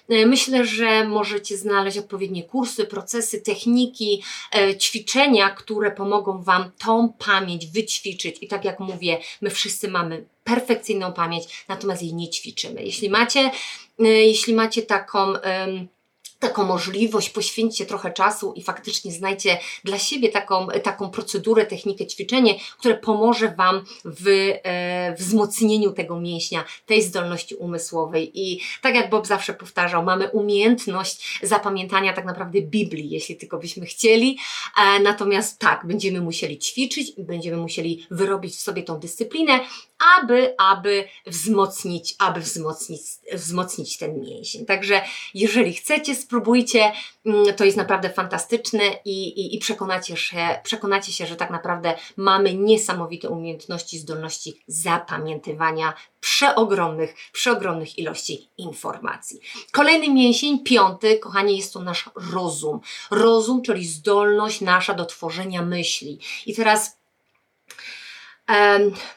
E, 0.09 0.27
myślę, 0.27 0.65
że 0.65 1.05
możecie 1.05 1.57
znaleźć 1.57 1.99
odpowiednie 1.99 2.43
kursy, 2.43 2.85
procesy, 2.85 3.41
techniki, 3.41 4.23
e, 4.55 4.77
ćwiczenia, 4.77 5.51
które 5.51 5.91
pomogą 5.91 6.43
Wam 6.43 6.71
tą 6.79 7.13
pamięć 7.19 7.67
wyćwiczyć. 7.67 8.37
I 8.41 8.49
tak 8.49 8.65
jak 8.65 8.81
mówię, 8.81 9.19
my 9.41 9.51
wszyscy 9.51 9.89
mamy 9.89 10.25
perfekcyjną 10.45 11.13
pamięć, 11.13 11.65
natomiast 11.69 12.03
jej 12.03 12.15
nie 12.15 12.29
ćwiczymy. 12.29 12.83
Jeśli 12.85 13.11
macie, 13.11 13.51
e, 13.99 14.05
jeśli 14.05 14.55
macie 14.55 14.83
taką, 14.83 15.33
taką 16.41 16.65
możliwość, 16.65 17.31
poświęćcie 17.31 17.87
trochę 17.87 18.13
czasu 18.13 18.53
i 18.57 18.63
faktycznie 18.63 19.13
znajdźcie 19.13 19.59
dla 19.85 19.99
siebie 19.99 20.29
taką, 20.29 20.67
taką 20.83 21.11
procedurę, 21.11 21.67
technikę, 21.67 22.07
ćwiczenie, 22.07 22.55
które 22.79 22.95
pomoże 22.95 23.55
Wam 23.57 23.85
w 24.05 24.27
e, 24.29 25.15
wzmocnieniu 25.19 25.93
tego 25.93 26.21
mięśnia, 26.21 26.65
tej 26.87 27.03
zdolności 27.03 27.55
umysłowej. 27.55 28.41
I 28.41 28.61
tak 28.83 28.95
jak 28.95 29.11
Bob 29.11 29.27
zawsze 29.27 29.55
powtarzał, 29.55 30.05
mamy 30.05 30.29
umiejętność 30.29 31.41
zapamiętania 31.43 32.13
tak 32.13 32.25
naprawdę 32.25 32.61
Biblii, 32.61 33.11
jeśli 33.11 33.37
tylko 33.37 33.59
byśmy 33.59 33.87
chcieli. 33.87 34.39
E, 34.79 35.01
natomiast 35.01 35.59
tak, 35.59 35.87
będziemy 35.87 36.21
musieli 36.21 36.59
ćwiczyć 36.59 37.13
będziemy 37.19 37.57
musieli 37.57 38.07
wyrobić 38.11 38.57
w 38.57 38.61
sobie 38.61 38.83
tą 38.83 38.99
dyscyplinę, 38.99 39.61
aby, 40.19 40.55
aby 40.59 41.05
wzmocnić, 41.27 42.15
aby 42.19 42.41
wzmocnić, 42.41 43.01
wzmocnić 43.33 43.99
ten 43.99 44.21
mięsień. 44.21 44.67
Także 44.67 45.03
jeżeli 45.35 45.73
chcecie, 45.73 46.15
spróbujcie, 46.31 46.93
mm, 47.27 47.55
to 47.55 47.65
jest 47.65 47.77
naprawdę 47.77 48.11
fantastyczne 48.11 48.83
i, 49.05 49.29
i, 49.29 49.57
i 49.57 49.59
przekonacie, 49.59 50.17
się, 50.17 50.61
przekonacie 50.63 51.13
się, 51.13 51.27
że 51.27 51.37
tak 51.37 51.51
naprawdę 51.51 51.95
mamy 52.17 52.55
niesamowite 52.55 53.29
umiejętności, 53.29 53.99
zdolności 53.99 54.61
zapamiętywania 54.67 55.95
przeogromnych, 56.21 57.15
przeogromnych 57.33 57.99
ilości 57.99 58.49
informacji. 58.59 59.41
Kolejny 59.73 60.15
mięsień, 60.15 60.59
piąty, 60.59 61.19
kochani, 61.19 61.57
jest 61.57 61.73
to 61.73 61.81
nasz 61.81 62.11
rozum. 62.33 62.81
Rozum, 63.11 63.63
czyli 63.63 63.87
zdolność 63.87 64.61
nasza 64.61 64.95
do 64.95 65.05
tworzenia 65.05 65.63
myśli. 65.63 66.19
I 66.47 66.55
teraz 66.55 66.97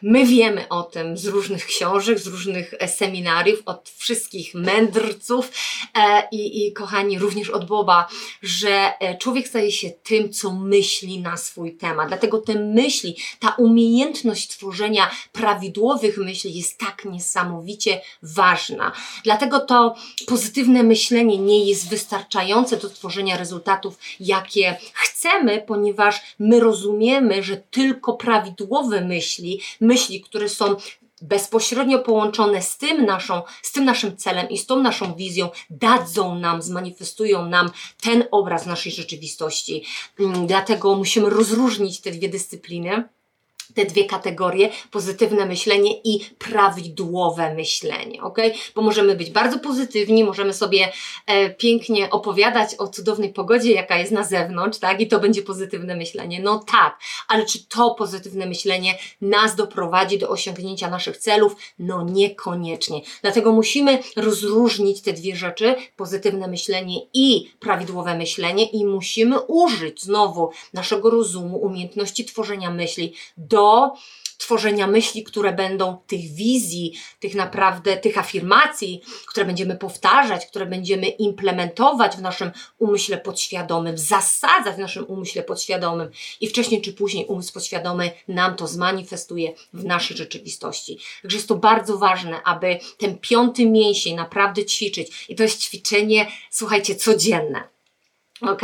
My 0.02 0.26
wiemy 0.26 0.68
o 0.70 0.84
tym 0.84 1.18
z 1.18 1.26
różnych 1.26 1.66
książek, 1.66 2.20
z 2.20 2.28
różnych 2.28 2.74
e, 2.80 2.88
seminariów, 2.88 3.62
od 3.66 3.90
wszystkich 3.98 4.56
mędrców 4.56 5.52
e, 5.98 6.28
i, 6.32 6.68
i 6.68 6.74
kochani, 6.74 7.20
również 7.20 7.50
od 7.50 7.68
Boba, 7.68 8.08
że 8.42 8.92
e, 9.00 9.18
człowiek 9.18 9.48
staje 9.48 9.72
się 9.72 9.90
tym, 9.90 10.34
co 10.34 10.54
myśli 10.54 11.22
na 11.22 11.38
swój 11.38 11.76
temat. 11.78 12.08
Dlatego 12.08 12.38
te 12.38 12.56
myśli, 12.56 13.18
ta 13.40 13.50
umiejętność 13.50 14.48
tworzenia 14.48 15.12
prawidłowych 15.32 16.18
myśli 16.18 16.58
jest 16.58 16.78
tak 16.78 17.06
niesamowicie 17.06 18.02
ważna. 18.24 18.92
Dlatego 19.24 19.60
to 19.60 19.96
pozytywne 20.28 20.84
myślenie 20.84 21.38
nie 21.38 21.66
jest 21.66 21.90
wystarczające 21.90 22.78
do 22.78 22.90
tworzenia 22.90 23.38
rezultatów, 23.38 23.98
jakie 24.20 24.78
chcemy, 24.94 25.64
ponieważ 25.68 26.22
my 26.40 26.60
rozumiemy, 26.60 27.44
że 27.44 27.58
tylko 27.58 28.14
prawidłowe 28.14 29.02
myśli, 29.02 29.23
myśli, 29.82 30.22
które 30.22 30.50
są 30.50 30.76
bezpośrednio 31.22 32.00
połączone 32.00 32.62
z 32.62 32.78
tym, 32.78 33.06
naszą, 33.06 33.42
z 33.62 33.72
tym 33.72 33.86
naszym 33.86 34.18
celem 34.18 34.50
i 34.50 34.58
z 34.58 34.66
tą 34.66 34.82
naszą 34.82 35.16
wizją, 35.16 35.50
dadzą 35.70 36.36
nam, 36.36 36.62
zmanifestują 36.62 37.50
nam 37.50 37.72
ten 38.02 38.24
obraz 38.32 38.66
naszej 38.66 38.92
rzeczywistości. 38.92 39.86
Mm, 40.20 40.48
Dlatego 40.48 40.96
musimy 40.96 41.30
rozróżnić 41.30 42.02
te 42.02 42.12
dwie 42.12 42.30
dyscypliny 42.30 43.10
te 43.76 43.86
dwie 43.86 44.06
kategorie, 44.06 44.70
pozytywne 44.92 45.46
myślenie 45.46 46.02
i 46.04 46.20
prawidłowe 46.40 47.54
myślenie, 47.54 48.24
ok? 48.24 48.38
Bo 48.76 48.82
możemy 48.82 49.16
być 49.16 49.32
bardzo 49.32 49.60
pozytywni, 49.60 50.24
możemy 50.24 50.54
sobie 50.54 50.92
e, 51.26 51.50
pięknie 51.50 52.10
opowiadać 52.10 52.76
o 52.78 52.88
cudownej 52.88 53.34
pogodzie, 53.34 53.72
jaka 53.72 53.98
jest 53.98 54.12
na 54.12 54.24
zewnątrz, 54.24 54.80
tak? 54.80 55.02
I 55.02 55.08
to 55.08 55.20
będzie 55.20 55.42
pozytywne 55.42 55.96
myślenie. 55.96 56.42
No 56.42 56.64
tak, 56.72 57.00
ale 57.28 57.46
czy 57.46 57.68
to 57.68 57.96
pozytywne 57.96 58.46
myślenie 58.46 58.98
nas 59.22 59.56
doprowadzi 59.56 60.20
do 60.20 60.30
osiągnięcia 60.30 60.90
naszych 60.90 61.18
celów? 61.18 61.56
No 61.80 62.04
niekoniecznie. 62.04 63.02
Dlatego 63.22 63.52
musimy 63.52 64.00
rozróżnić 64.16 65.02
te 65.02 65.14
dwie 65.14 65.36
rzeczy, 65.36 65.76
pozytywne 65.96 66.48
myślenie 66.48 66.98
i 67.14 67.52
prawidłowe 67.60 68.18
myślenie 68.18 68.66
i 68.66 68.86
musimy 68.86 69.40
użyć 69.40 70.02
znowu 70.02 70.52
naszego 70.74 71.10
rozumu, 71.10 71.58
umiejętności 71.58 72.26
tworzenia 72.26 72.72
myśli 72.72 73.14
do 73.54 73.94
tworzenia 74.38 74.88
myśli, 74.88 75.24
które 75.24 75.54
będą 75.54 75.98
tych 76.08 76.34
wizji, 76.34 76.94
tych 77.20 77.36
naprawdę, 77.36 77.98
tych 77.98 78.18
afirmacji, 78.18 79.02
które 79.28 79.46
będziemy 79.46 79.76
powtarzać, 79.76 80.46
które 80.46 80.66
będziemy 80.66 81.08
implementować 81.08 82.16
w 82.16 82.22
naszym 82.22 82.52
umyśle 82.78 83.18
podświadomym, 83.18 83.98
zasadzać 83.98 84.76
w 84.76 84.80
naszym 84.80 85.06
umyśle 85.06 85.44
podświadomym 85.44 86.10
i 86.42 86.48
wcześniej 86.48 86.82
czy 86.82 86.94
później 86.94 87.26
umysł 87.26 87.54
podświadomy 87.54 88.12
nam 88.28 88.56
to 88.56 88.68
zmanifestuje 88.68 89.54
w 89.74 89.86
naszej 89.86 90.18
rzeczywistości. 90.18 90.98
Także 91.22 91.38
jest 91.38 91.48
to 91.48 91.56
bardzo 91.56 91.98
ważne, 91.98 92.44
aby 92.44 92.80
ten 92.98 93.18
piąty 93.18 93.70
mięsień 93.70 94.16
naprawdę 94.16 94.66
ćwiczyć 94.66 95.26
i 95.30 95.36
to 95.36 95.44
jest 95.44 95.62
ćwiczenie, 95.62 96.28
słuchajcie, 96.50 96.96
codzienne. 96.96 97.73
Ok, 98.48 98.62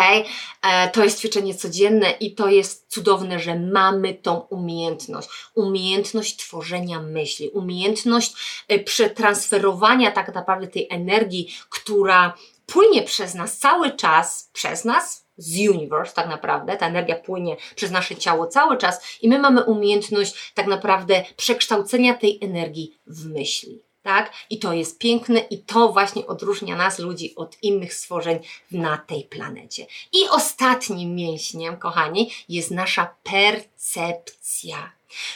e, 0.61 0.89
to 0.89 1.03
jest 1.03 1.19
ćwiczenie 1.19 1.55
codzienne 1.55 2.11
i 2.11 2.35
to 2.35 2.47
jest 2.47 2.85
cudowne, 2.87 3.39
że 3.39 3.59
mamy 3.59 4.13
tą 4.13 4.39
umiejętność. 4.39 5.29
Umiejętność 5.55 6.37
tworzenia 6.37 7.01
myśli, 7.01 7.49
umiejętność 7.49 8.33
e, 8.67 8.79
przetransferowania 8.79 10.11
tak 10.11 10.35
naprawdę 10.35 10.67
tej 10.67 10.87
energii, 10.89 11.53
która 11.69 12.33
płynie 12.65 13.03
przez 13.03 13.35
nas 13.35 13.57
cały 13.57 13.91
czas, 13.91 14.49
przez 14.53 14.85
nas, 14.85 15.25
z 15.37 15.69
universe 15.69 16.13
tak 16.13 16.27
naprawdę, 16.27 16.77
ta 16.77 16.87
energia 16.87 17.15
płynie 17.15 17.57
przez 17.75 17.91
nasze 17.91 18.15
ciało 18.15 18.47
cały 18.47 18.77
czas 18.77 19.17
i 19.21 19.29
my 19.29 19.39
mamy 19.39 19.63
umiejętność 19.63 20.53
tak 20.53 20.67
naprawdę 20.67 21.23
przekształcenia 21.37 22.13
tej 22.13 22.39
energii 22.41 22.99
w 23.07 23.25
myśli. 23.25 23.88
Tak? 24.03 24.33
I 24.49 24.59
to 24.59 24.73
jest 24.73 24.99
piękne 24.99 25.39
i 25.39 25.63
to 25.63 25.91
właśnie 25.91 26.27
odróżnia 26.27 26.75
nas, 26.75 26.99
ludzi, 26.99 27.35
od 27.35 27.57
innych 27.61 27.93
stworzeń 27.93 28.39
na 28.71 28.97
tej 28.97 29.23
planecie. 29.23 29.85
I 30.13 30.29
ostatnim 30.29 31.15
mięśniem, 31.15 31.77
kochani, 31.77 32.31
jest 32.49 32.71
nasza 32.71 33.15
percepcja. 33.23 34.91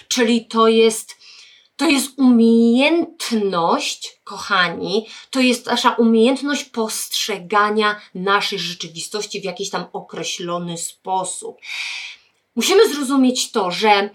Czyli 0.08 0.46
to 0.46 0.68
jest, 0.68 1.16
to 1.76 1.90
jest 1.90 2.20
umiejętność, 2.20 4.20
kochani, 4.24 5.08
to 5.30 5.40
jest 5.40 5.66
nasza 5.66 5.90
umiejętność 5.90 6.64
postrzegania 6.64 8.02
naszej 8.16 8.60
rzeczywistości 8.60 9.42
w 9.42 9.44
jakiś 9.44 9.70
tam 9.70 9.86
określony 9.94 10.78
sposób. 10.78 11.58
Musimy 12.56 12.94
zrozumieć 12.94 13.52
to, 13.52 13.72
że 13.72 14.10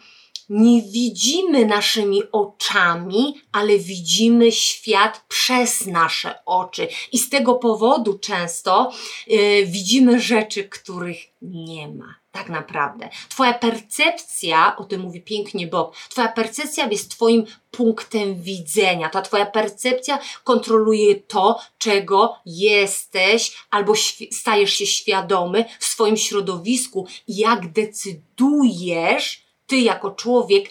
nie 0.49 0.83
widzimy 0.83 1.67
naszymi 1.67 2.23
oczami, 2.33 3.35
ale 3.53 3.79
widzimy 3.79 4.53
świat 4.53 5.25
przez 5.29 5.87
nasze 5.87 6.39
oczy. 6.47 6.89
I 7.13 7.19
z 7.19 7.31
tego 7.31 7.55
powodu 7.55 8.19
często 8.19 8.93
yy, 9.27 9.67
widzimy 9.67 10.21
rzeczy, 10.21 10.65
których 10.65 11.19
nie 11.43 11.89
ma. 11.89 12.15
Tak 12.33 12.49
naprawdę. 12.49 13.09
Twoja 13.29 13.55
percepcja, 13.55 14.77
o 14.77 14.85
tym 14.85 15.01
mówi 15.01 15.21
pięknie 15.21 15.67
Bob, 15.67 15.97
Twoja 16.09 16.29
percepcja 16.29 16.89
jest 16.91 17.11
Twoim 17.11 17.45
punktem 17.71 18.43
widzenia. 18.43 19.09
Ta 19.09 19.23
Twoja 19.23 19.47
percepcja 19.47 20.19
kontroluje 20.45 21.15
to, 21.17 21.61
czego 21.79 22.37
jesteś 22.47 23.57
albo 23.71 23.93
stajesz 24.31 24.73
się 24.73 24.87
świadomy 24.87 25.65
w 25.79 25.85
swoim 25.85 26.17
środowisku 26.17 27.07
i 27.29 27.37
jak 27.37 27.73
decydujesz, 27.73 29.48
ty 29.69 29.77
jako 29.77 30.11
człowiek 30.11 30.71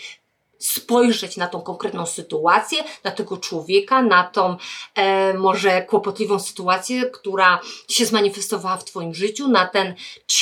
spojrzeć 0.59 1.37
na 1.37 1.47
tą 1.47 1.61
konkretną 1.61 2.05
sytuację, 2.05 2.83
na 3.03 3.11
tego 3.11 3.37
człowieka, 3.37 4.01
na 4.01 4.23
tą 4.23 4.57
e, 4.95 5.33
może 5.33 5.81
kłopotliwą 5.81 6.39
sytuację, 6.39 7.05
która 7.05 7.59
się 7.89 8.05
zmanifestowała 8.05 8.77
w 8.77 8.85
Twoim 8.85 9.13
życiu, 9.13 9.47
na 9.47 9.65
ten 9.65 9.95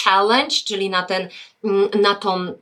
challenge, 0.04 0.56
czyli 0.66 0.90
na, 0.90 1.04
ten, 1.04 1.30
mm, 1.64 1.90
na 2.02 2.16
tą 2.16 2.54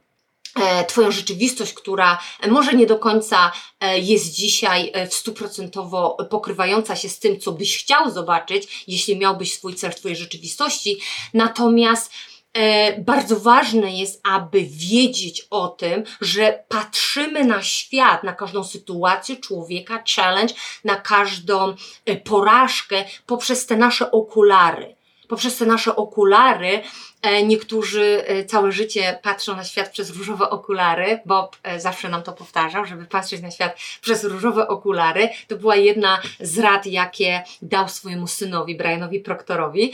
e, 0.55 0.85
Twoją 0.85 1.11
rzeczywistość, 1.11 1.73
która 1.73 2.19
może 2.47 2.73
nie 2.73 2.85
do 2.85 2.99
końca 2.99 3.51
e, 3.79 3.99
jest 3.99 4.31
dzisiaj 4.31 4.91
e, 4.93 5.07
w 5.07 5.13
stuprocentowo 5.13 6.17
pokrywająca 6.29 6.95
się 6.95 7.09
z 7.09 7.19
tym, 7.19 7.39
co 7.39 7.51
byś 7.51 7.77
chciał 7.77 8.11
zobaczyć, 8.11 8.83
jeśli 8.87 9.17
miałbyś 9.17 9.53
swój 9.53 9.75
cel 9.75 9.91
w 9.91 9.95
Twojej 9.95 10.17
rzeczywistości. 10.17 10.97
Natomiast 11.33 12.11
e, 12.53 13.01
bardzo 13.01 13.39
ważne 13.39 13.91
jest, 13.91 14.21
aby 14.23 14.63
wiedzieć 14.63 15.47
o 15.49 15.67
tym, 15.67 16.03
że 16.21 16.63
patrzymy 16.67 17.45
na 17.45 17.61
świat, 17.61 18.23
na 18.23 18.33
każdą 18.33 18.63
sytuację 18.63 19.37
człowieka, 19.37 20.03
challenge, 20.15 20.53
na 20.83 20.95
każdą 20.95 21.75
e, 22.05 22.15
porażkę 22.15 23.05
poprzez 23.25 23.65
te 23.65 23.77
nasze 23.77 24.11
okulary 24.11 24.95
poprzez 25.33 25.57
te 25.57 25.65
nasze 25.65 25.95
okulary. 25.95 26.81
E, 27.23 27.43
niektórzy 27.43 28.23
e, 28.27 28.45
całe 28.45 28.71
życie 28.71 29.19
patrzą 29.21 29.55
na 29.55 29.63
świat 29.63 29.89
przez 29.89 30.09
różowe 30.09 30.49
okulary. 30.49 31.19
Bob 31.25 31.57
e, 31.63 31.79
zawsze 31.79 32.09
nam 32.09 32.23
to 32.23 32.33
powtarzał, 32.33 32.85
żeby 32.85 33.05
patrzeć 33.05 33.41
na 33.41 33.51
świat 33.51 33.77
przez 34.01 34.23
różowe 34.23 34.67
okulary. 34.67 35.29
To 35.47 35.55
była 35.55 35.75
jedna 35.75 36.21
z 36.39 36.59
rad, 36.59 36.85
jakie 36.85 37.43
dał 37.61 37.89
swojemu 37.89 38.27
synowi, 38.27 38.75
Brianowi 38.75 39.19
Proktorowi. 39.19 39.93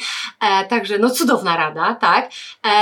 Także 0.70 0.98
no 0.98 1.10
cudowna 1.10 1.58
rada, 1.58 1.96
tak? 1.96 2.32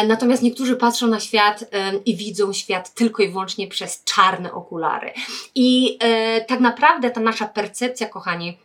Natomiast 0.07 0.43
niektórzy 0.43 0.75
patrzą 0.75 1.07
na 1.07 1.19
świat 1.19 1.65
i 2.05 2.15
widzą 2.15 2.53
świat 2.53 2.93
tylko 2.93 3.23
i 3.23 3.29
wyłącznie 3.29 3.67
przez 3.67 4.03
czarne 4.03 4.51
okulary. 4.53 5.13
I 5.55 5.99
tak 6.47 6.59
naprawdę 6.59 7.11
ta 7.11 7.21
nasza 7.21 7.45
percepcja, 7.45 8.07
kochani, 8.07 8.57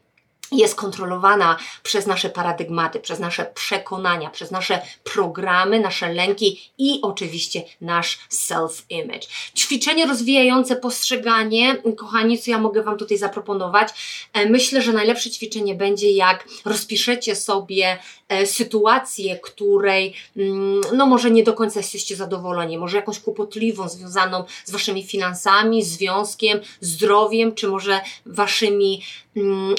jest 0.52 0.74
kontrolowana 0.74 1.56
przez 1.82 2.06
nasze 2.06 2.30
paradygmaty, 2.30 3.00
przez 3.00 3.18
nasze 3.18 3.44
przekonania, 3.54 4.30
przez 4.30 4.50
nasze 4.50 4.82
programy, 5.04 5.80
nasze 5.80 6.12
lęki 6.12 6.72
i 6.78 6.98
oczywiście 7.02 7.62
nasz 7.80 8.18
self-image. 8.30 9.28
Ćwiczenie 9.56 10.06
rozwijające 10.06 10.76
postrzeganie, 10.76 11.76
kochani, 11.96 12.38
co 12.38 12.50
ja 12.50 12.58
mogę 12.58 12.82
Wam 12.82 12.98
tutaj 12.98 13.18
zaproponować? 13.18 13.88
E, 14.32 14.50
myślę, 14.50 14.82
że 14.82 14.92
najlepsze 14.92 15.30
ćwiczenie 15.30 15.74
będzie, 15.74 16.10
jak 16.10 16.48
rozpiszecie 16.64 17.36
sobie 17.36 17.98
e, 18.28 18.46
sytuację, 18.46 19.38
której 19.38 20.14
mm, 20.36 20.80
no 20.94 21.06
może 21.06 21.30
nie 21.30 21.44
do 21.44 21.52
końca 21.52 21.80
jesteście 21.80 22.16
zadowoleni, 22.16 22.78
może 22.78 22.96
jakąś 22.96 23.18
kłopotliwą, 23.18 23.88
związaną 23.88 24.44
z 24.64 24.70
Waszymi 24.70 25.02
finansami, 25.04 25.82
związkiem, 25.82 26.60
zdrowiem, 26.80 27.54
czy 27.54 27.68
może 27.68 28.00
Waszymi 28.26 29.02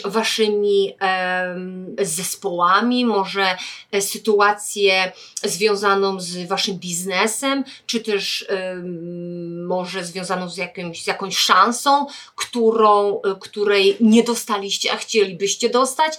waszymi 0.06 0.96
zespołami, 2.02 3.06
może 3.06 3.58
e, 3.92 4.02
sytuację 4.02 5.12
związaną 5.44 6.20
z 6.20 6.48
waszym 6.48 6.76
biznesem, 6.78 7.64
czy 7.86 8.00
też 8.00 8.48
może 9.68 10.06
związaną 10.06 10.50
z, 10.50 10.58
jakimś, 10.58 11.04
z 11.04 11.08
jakąś 11.08 11.38
szansą, 11.38 12.06
którą, 12.36 13.22
e, 13.22 13.36
której 13.40 13.98
nie 14.00 14.24
dostaliście, 14.24 14.94
a 14.94 14.98
chcielibyście 14.98 15.70
dostać. 15.70 16.14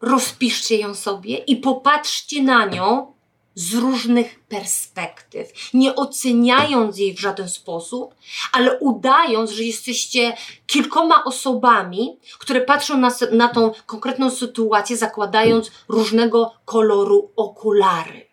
Rozpiszcie 0.00 0.76
ją 0.76 0.94
sobie 0.94 1.36
i 1.36 1.56
popatrzcie 1.56 2.42
na 2.42 2.66
nią 2.66 3.12
z 3.54 3.74
różnych 3.74 4.40
perspektyw, 4.40 5.52
nie 5.74 5.94
oceniając 5.96 6.98
jej 6.98 7.14
w 7.14 7.20
żaden 7.20 7.48
sposób, 7.48 8.14
ale 8.52 8.78
udając, 8.78 9.50
że 9.50 9.62
jesteście 9.62 10.36
kilkoma 10.66 11.24
osobami, 11.24 12.16
które 12.38 12.60
patrzą 12.60 12.96
na, 12.96 13.10
na 13.32 13.48
tą 13.48 13.72
konkretną 13.86 14.30
sytuację, 14.30 14.96
zakładając 14.96 15.70
różnego 15.88 16.52
koloru 16.64 17.30
okulary. 17.36 18.30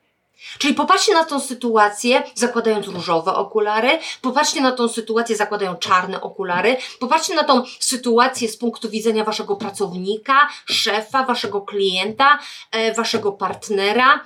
Czyli 0.59 0.73
popatrzcie 0.73 1.13
na 1.13 1.25
tą 1.25 1.39
sytuację, 1.39 2.23
zakładając 2.35 2.87
różowe 2.87 3.33
okulary, 3.33 3.99
popatrzcie 4.21 4.61
na 4.61 4.71
tą 4.71 4.87
sytuację, 4.87 5.35
zakładając 5.35 5.79
czarne 5.79 6.21
okulary, 6.21 6.77
popatrzcie 6.99 7.35
na 7.35 7.43
tą 7.43 7.63
sytuację 7.79 8.49
z 8.49 8.57
punktu 8.57 8.89
widzenia 8.89 9.23
waszego 9.23 9.55
pracownika, 9.55 10.49
szefa, 10.65 11.23
waszego 11.23 11.61
klienta, 11.61 12.39
e, 12.71 12.93
waszego 12.93 13.31
partnera, 13.31 14.23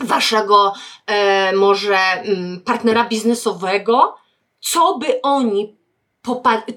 waszego 0.00 0.72
e, 1.06 1.52
może 1.56 1.98
mm, 1.98 2.60
partnera 2.60 3.04
biznesowego, 3.08 4.16
co 4.60 4.98
by 4.98 5.22
oni 5.22 5.80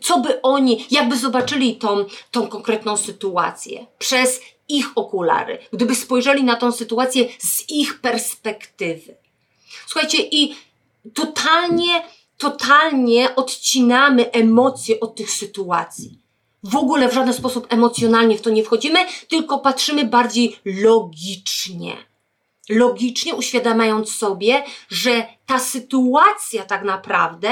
co 0.01 0.19
by 0.19 0.41
oni, 0.41 0.85
jakby 0.91 1.17
zobaczyli 1.17 1.75
tą, 1.75 2.05
tą 2.31 2.47
konkretną 2.47 2.97
sytuację 2.97 3.85
przez 3.99 4.41
ich 4.69 4.85
okulary, 4.95 5.59
gdyby 5.73 5.95
spojrzeli 5.95 6.43
na 6.43 6.55
tą 6.55 6.71
sytuację 6.71 7.25
z 7.39 7.69
ich 7.69 8.01
perspektywy. 8.01 9.15
Słuchajcie, 9.87 10.17
i 10.31 10.55
totalnie, 11.13 12.03
totalnie 12.37 13.35
odcinamy 13.35 14.31
emocje 14.31 14.99
od 14.99 15.15
tych 15.15 15.31
sytuacji. 15.31 16.19
W 16.63 16.75
ogóle 16.75 17.09
w 17.09 17.13
żaden 17.13 17.33
sposób 17.33 17.67
emocjonalnie 17.69 18.37
w 18.37 18.41
to 18.41 18.49
nie 18.49 18.63
wchodzimy, 18.63 18.99
tylko 19.27 19.59
patrzymy 19.59 20.05
bardziej 20.05 20.59
logicznie 20.65 22.12
logicznie 22.69 23.35
uświadamiając 23.35 24.15
sobie, 24.15 24.63
że 24.89 25.25
ta 25.45 25.59
sytuacja 25.59 26.63
tak 26.63 26.83
naprawdę 26.83 27.49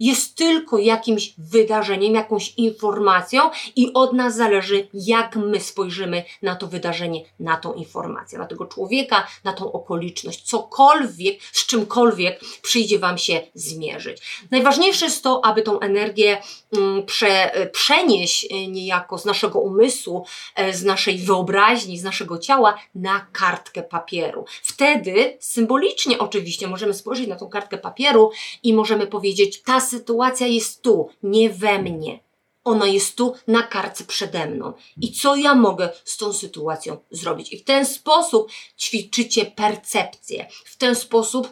jest 0.00 0.36
tylko 0.36 0.78
jakimś 0.78 1.34
wydarzeniem, 1.38 2.14
jakąś 2.14 2.54
informacją 2.56 3.50
i 3.76 3.92
od 3.94 4.12
nas 4.12 4.36
zależy, 4.36 4.88
jak 4.94 5.36
my 5.36 5.60
spojrzymy 5.60 6.24
na 6.42 6.56
to 6.56 6.66
wydarzenie, 6.66 7.24
na 7.40 7.56
tą 7.56 7.72
informację, 7.72 8.38
na 8.38 8.46
tego 8.46 8.66
człowieka, 8.66 9.26
na 9.44 9.52
tą 9.52 9.72
okoliczność, 9.72 10.42
cokolwiek, 10.42 11.42
z 11.52 11.66
czymkolwiek 11.66 12.40
przyjdzie 12.62 12.98
Wam 12.98 13.18
się 13.18 13.40
zmierzyć. 13.54 14.46
Najważniejsze 14.50 15.04
jest 15.04 15.22
to, 15.22 15.44
aby 15.44 15.62
tą 15.62 15.80
energię 15.80 16.42
mm, 16.76 17.06
prze, 17.06 17.52
przenieść 17.72 18.46
e, 18.50 18.68
niejako 18.68 19.18
z 19.18 19.24
naszego 19.24 19.60
umysłu, 19.60 20.26
e, 20.54 20.72
z 20.72 20.84
naszej 20.84 21.18
wyobraźni, 21.18 21.98
z 21.98 22.04
naszego 22.04 22.38
ciała 22.38 22.78
na 22.94 23.26
kartkę 23.32 23.82
papieru. 23.82 24.44
Wtedy 24.62 25.36
symbolicznie 25.40 26.18
oczywiście 26.18 26.68
możemy 26.68 26.94
spojrzeć 26.94 27.28
na 27.28 27.36
tą 27.36 27.48
kartkę 27.48 27.78
papieru 27.78 28.30
i 28.62 28.74
możemy 28.74 29.06
powiedzieć, 29.06 29.62
ta 29.62 29.80
sytuacja 29.86 30.46
jest 30.46 30.82
tu, 30.82 31.08
nie 31.22 31.50
we 31.50 31.82
mnie. 31.82 32.20
Ona 32.64 32.86
jest 32.86 33.16
tu 33.16 33.34
na 33.46 33.62
kartce 33.62 34.04
przede 34.04 34.46
mną. 34.46 34.72
I 35.00 35.12
co 35.12 35.36
ja 35.36 35.54
mogę 35.54 35.88
z 36.04 36.16
tą 36.16 36.32
sytuacją 36.32 36.96
zrobić? 37.10 37.52
I 37.52 37.58
w 37.58 37.64
ten 37.64 37.86
sposób 37.86 38.50
ćwiczycie 38.78 39.44
percepcję. 39.44 40.46
W 40.64 40.76
ten 40.76 40.94
sposób 40.94 41.48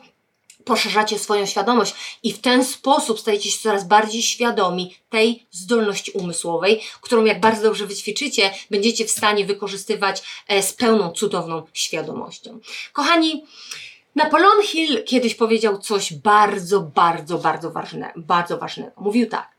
poszerzacie 0.65 1.19
swoją 1.19 1.47
świadomość 1.47 1.95
i 2.23 2.33
w 2.33 2.41
ten 2.41 2.65
sposób 2.65 3.21
stajecie 3.21 3.51
się 3.51 3.59
coraz 3.59 3.87
bardziej 3.87 4.23
świadomi 4.23 4.97
tej 5.11 5.47
zdolności 5.51 6.11
umysłowej, 6.11 6.81
którą 7.01 7.25
jak 7.25 7.41
bardzo 7.41 7.63
dobrze 7.63 7.87
wyćwiczycie, 7.87 8.55
będziecie 8.71 9.05
w 9.05 9.11
stanie 9.11 9.47
wykorzystywać 9.47 10.23
e, 10.49 10.63
z 10.63 10.73
pełną, 10.73 11.13
cudowną 11.13 11.63
świadomością. 11.73 12.61
Kochani, 12.93 13.45
Napoleon 14.15 14.63
Hill 14.63 15.05
kiedyś 15.05 15.35
powiedział 15.35 15.79
coś 15.79 16.13
bardzo, 16.13 16.81
bardzo, 16.81 17.39
bardzo 17.39 17.71
ważne, 17.71 18.13
bardzo 18.17 18.59
ważnego. 18.59 18.93
Mówił 18.97 19.29
tak. 19.29 19.55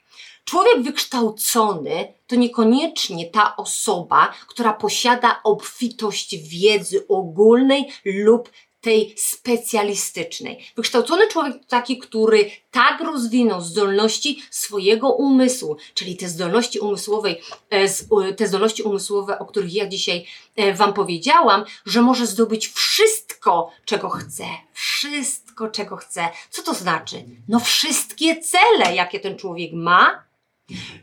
Człowiek 0.46 0.82
wykształcony 0.82 2.14
to 2.28 2.36
niekoniecznie 2.36 3.30
ta 3.30 3.56
osoba, 3.56 4.34
która 4.48 4.74
posiada 4.74 5.42
obfitość 5.44 6.36
wiedzy 6.50 7.08
ogólnej 7.08 7.92
lub 8.06 8.50
tej 8.86 9.14
specjalistycznej. 9.18 10.66
Wykształcony 10.76 11.28
człowiek 11.28 11.54
to 11.54 11.68
taki, 11.68 11.98
który 11.98 12.52
tak 12.72 13.02
rozwinął 13.02 13.62
zdolności 13.62 14.44
swojego 14.52 15.10
umysłu, 15.14 15.78
czyli 15.94 16.18
te 16.18 16.30
zdolności 16.30 16.80
umysłowej, 16.80 17.42
e, 17.70 18.34
te 18.34 18.48
zdolności 18.48 18.84
umysłowe, 18.84 19.40
o 19.40 19.46
których 19.46 19.74
ja 19.74 19.88
dzisiaj 19.88 20.26
e, 20.56 20.74
Wam 20.74 20.94
powiedziałam, 20.94 21.64
że 21.86 22.02
może 22.02 22.28
zdobyć 22.28 22.68
wszystko, 22.68 23.72
czego 23.86 24.10
chce. 24.10 24.46
Wszystko, 24.74 25.68
czego 25.68 25.98
chce. 25.98 26.30
Co 26.50 26.62
to 26.64 26.74
znaczy? 26.74 27.24
No 27.48 27.60
wszystkie 27.60 28.42
cele, 28.42 28.96
jakie 28.96 29.20
ten 29.20 29.38
człowiek 29.38 29.74
ma, 29.74 30.24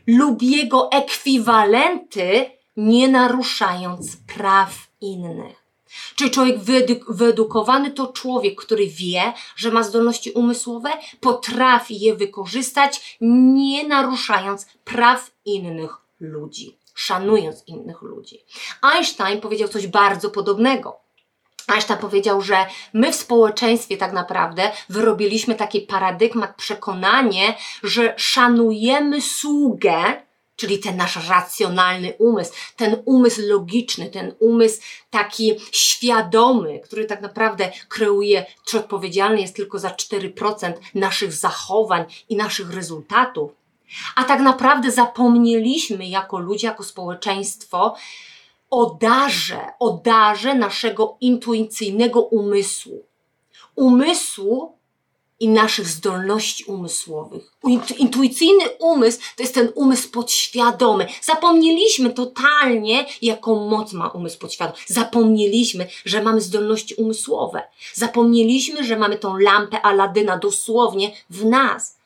lub 0.07 0.41
jego 0.41 0.91
ekwiwalenty, 0.91 2.45
nie 2.77 3.07
naruszając 3.07 4.17
praw 4.17 4.87
innych. 5.01 5.62
Czyli 6.15 6.31
człowiek 6.31 6.59
wyedukowany 7.09 7.91
to 7.91 8.07
człowiek, 8.07 8.61
który 8.61 8.87
wie, 8.87 9.33
że 9.55 9.71
ma 9.71 9.83
zdolności 9.83 10.31
umysłowe, 10.31 10.89
potrafi 11.19 11.99
je 11.99 12.15
wykorzystać, 12.15 13.17
nie 13.21 13.87
naruszając 13.87 14.65
praw 14.83 15.31
innych 15.45 15.97
ludzi, 16.19 16.77
szanując 16.93 17.63
innych 17.67 18.01
ludzi. 18.01 18.39
Einstein 18.81 19.41
powiedział 19.41 19.69
coś 19.69 19.87
bardzo 19.87 20.29
podobnego. 20.29 20.99
Einstein 21.67 21.99
powiedział, 21.99 22.41
że 22.41 22.65
my 22.93 23.11
w 23.11 23.15
społeczeństwie 23.15 23.97
tak 23.97 24.13
naprawdę 24.13 24.71
wyrobiliśmy 24.89 25.55
taki 25.55 25.81
paradygmat, 25.81 26.55
przekonanie, 26.55 27.55
że 27.83 28.13
szanujemy 28.17 29.21
sługę, 29.21 30.23
czyli 30.63 30.79
ten 30.79 30.97
nasz 30.97 31.29
racjonalny 31.29 32.13
umysł, 32.19 32.53
ten 32.75 33.01
umysł 33.05 33.41
logiczny, 33.47 34.09
ten 34.09 34.33
umysł 34.39 34.81
taki 35.09 35.55
świadomy, 35.71 36.79
który 36.79 37.05
tak 37.05 37.21
naprawdę 37.21 37.71
kreuje, 37.89 38.45
czy 38.65 38.79
odpowiedzialny 38.79 39.41
jest 39.41 39.55
tylko 39.55 39.79
za 39.79 39.89
4% 39.89 40.73
naszych 40.95 41.33
zachowań 41.33 42.05
i 42.29 42.35
naszych 42.35 42.73
rezultatów. 42.73 43.51
A 44.15 44.23
tak 44.23 44.39
naprawdę 44.39 44.91
zapomnieliśmy 44.91 46.07
jako 46.07 46.39
ludzie, 46.39 46.67
jako 46.67 46.83
społeczeństwo 46.83 47.95
o 48.69 48.97
darze, 49.01 49.59
o 49.79 50.01
darze 50.05 50.55
naszego 50.55 51.17
intuicyjnego 51.21 52.21
umysłu. 52.21 53.05
Umysłu, 53.75 54.77
i 55.43 55.49
naszych 55.49 55.87
zdolności 55.87 56.63
umysłowych. 56.63 57.51
Intuicyjny 57.97 58.63
umysł 58.79 59.19
to 59.37 59.43
jest 59.43 59.55
ten 59.55 59.71
umysł 59.75 60.09
podświadomy. 60.11 61.07
Zapomnieliśmy 61.21 62.09
totalnie, 62.09 63.05
jaką 63.21 63.69
moc 63.69 63.93
ma 63.93 64.07
umysł 64.07 64.39
podświadomy. 64.39 64.77
Zapomnieliśmy, 64.87 65.87
że 66.05 66.23
mamy 66.23 66.41
zdolności 66.41 66.95
umysłowe. 66.95 67.61
Zapomnieliśmy, 67.93 68.83
że 68.83 68.97
mamy 68.97 69.17
tą 69.17 69.37
lampę 69.37 69.81
Aladyna 69.81 70.37
dosłownie 70.37 71.11
w 71.29 71.45
nas. 71.45 71.97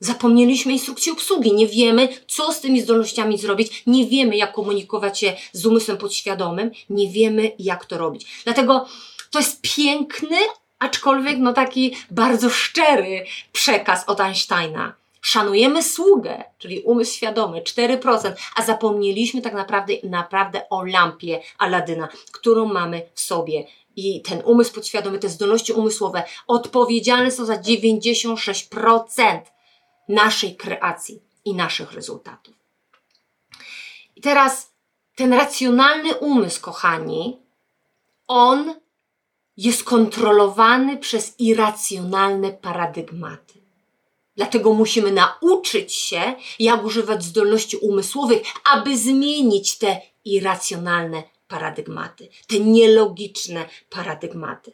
Zapomnieliśmy 0.00 0.72
instrukcji 0.72 1.12
obsługi, 1.12 1.54
nie 1.54 1.66
wiemy, 1.66 2.08
co 2.28 2.52
z 2.52 2.60
tymi 2.60 2.80
zdolnościami 2.80 3.38
zrobić, 3.38 3.82
nie 3.86 4.06
wiemy, 4.06 4.36
jak 4.36 4.52
komunikować 4.52 5.18
się 5.18 5.36
z 5.52 5.66
umysłem 5.66 5.98
podświadomym, 5.98 6.70
nie 6.90 7.08
wiemy, 7.08 7.52
jak 7.58 7.84
to 7.84 7.98
robić. 7.98 8.26
Dlatego 8.44 8.86
to 9.30 9.38
jest 9.38 9.60
piękny, 9.76 10.36
aczkolwiek 10.82 11.38
no 11.38 11.52
taki 11.52 11.96
bardzo 12.10 12.50
szczery 12.50 13.24
przekaz 13.52 14.08
od 14.08 14.20
Einsteina. 14.20 14.94
Szanujemy 15.20 15.82
sługę, 15.82 16.44
czyli 16.58 16.80
umysł 16.80 17.14
świadomy, 17.14 17.62
4%, 17.62 18.32
a 18.56 18.62
zapomnieliśmy 18.62 19.42
tak 19.42 19.54
naprawdę, 19.54 19.92
naprawdę 20.02 20.68
o 20.70 20.84
lampie 20.84 21.40
Aladyna, 21.58 22.08
którą 22.32 22.64
mamy 22.66 23.02
w 23.14 23.20
sobie. 23.20 23.66
I 23.96 24.22
ten 24.22 24.42
umysł 24.44 24.74
podświadomy, 24.74 25.18
te 25.18 25.28
zdolności 25.28 25.72
umysłowe 25.72 26.22
odpowiedzialne 26.46 27.30
są 27.30 27.44
za 27.44 27.56
96% 27.56 29.40
naszej 30.08 30.56
kreacji 30.56 31.22
i 31.44 31.54
naszych 31.54 31.92
rezultatów. 31.92 32.54
I 34.16 34.20
teraz 34.20 34.72
ten 35.14 35.32
racjonalny 35.32 36.14
umysł, 36.14 36.60
kochani, 36.60 37.38
on 38.28 38.74
jest 39.56 39.84
kontrolowany 39.84 40.96
przez 40.96 41.34
irracjonalne 41.38 42.50
paradygmaty. 42.50 43.62
Dlatego 44.36 44.72
musimy 44.72 45.12
nauczyć 45.12 45.94
się, 45.94 46.34
jak 46.58 46.84
używać 46.84 47.24
zdolności 47.24 47.76
umysłowych, 47.76 48.42
aby 48.72 48.96
zmienić 48.98 49.78
te 49.78 50.00
irracjonalne 50.24 51.22
paradygmaty, 51.48 52.28
te 52.46 52.60
nielogiczne 52.60 53.68
paradygmaty. 53.90 54.72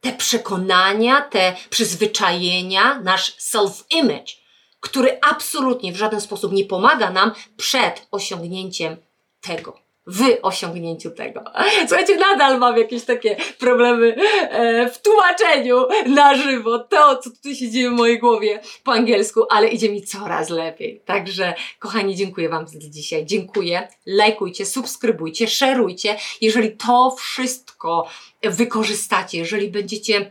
Te 0.00 0.12
przekonania, 0.12 1.20
te 1.20 1.56
przyzwyczajenia, 1.70 3.00
nasz 3.00 3.36
self-image, 3.38 4.36
który 4.80 5.18
absolutnie 5.30 5.92
w 5.92 5.96
żaden 5.96 6.20
sposób 6.20 6.52
nie 6.52 6.64
pomaga 6.64 7.10
nam 7.10 7.32
przed 7.56 8.06
osiągnięciem 8.10 8.96
tego 9.40 9.87
w 10.08 10.38
osiągnięciu 10.42 11.10
tego. 11.10 11.44
Słuchajcie, 11.88 12.16
nadal 12.16 12.58
mam 12.58 12.76
jakieś 12.76 13.04
takie 13.04 13.36
problemy 13.58 14.16
e, 14.50 14.90
w 14.90 15.02
tłumaczeniu 15.02 15.86
na 16.06 16.34
żywo 16.34 16.78
to, 16.78 17.16
co 17.16 17.30
tutaj 17.30 17.54
się 17.54 17.70
dzieje 17.70 17.90
w 17.90 17.92
mojej 17.92 18.18
głowie 18.18 18.60
po 18.84 18.92
angielsku, 18.92 19.44
ale 19.50 19.68
idzie 19.68 19.88
mi 19.88 20.02
coraz 20.02 20.50
lepiej. 20.50 21.02
Także, 21.04 21.54
kochani, 21.78 22.16
dziękuję 22.16 22.48
Wam 22.48 22.68
za 22.68 22.78
dzisiaj. 22.78 23.26
Dziękuję. 23.26 23.88
Lajkujcie, 24.06 24.66
subskrybujcie, 24.66 25.48
szerujcie. 25.48 26.16
Jeżeli 26.40 26.70
to 26.70 27.16
wszystko 27.18 28.08
wykorzystacie, 28.42 29.38
jeżeli 29.38 29.68
będziecie 29.68 30.30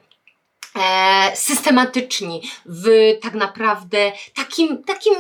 e, 0.76 1.36
systematyczni 1.36 2.42
w 2.66 3.18
tak 3.22 3.34
naprawdę 3.34 4.12
takim, 4.36 4.84
takim 4.84 5.16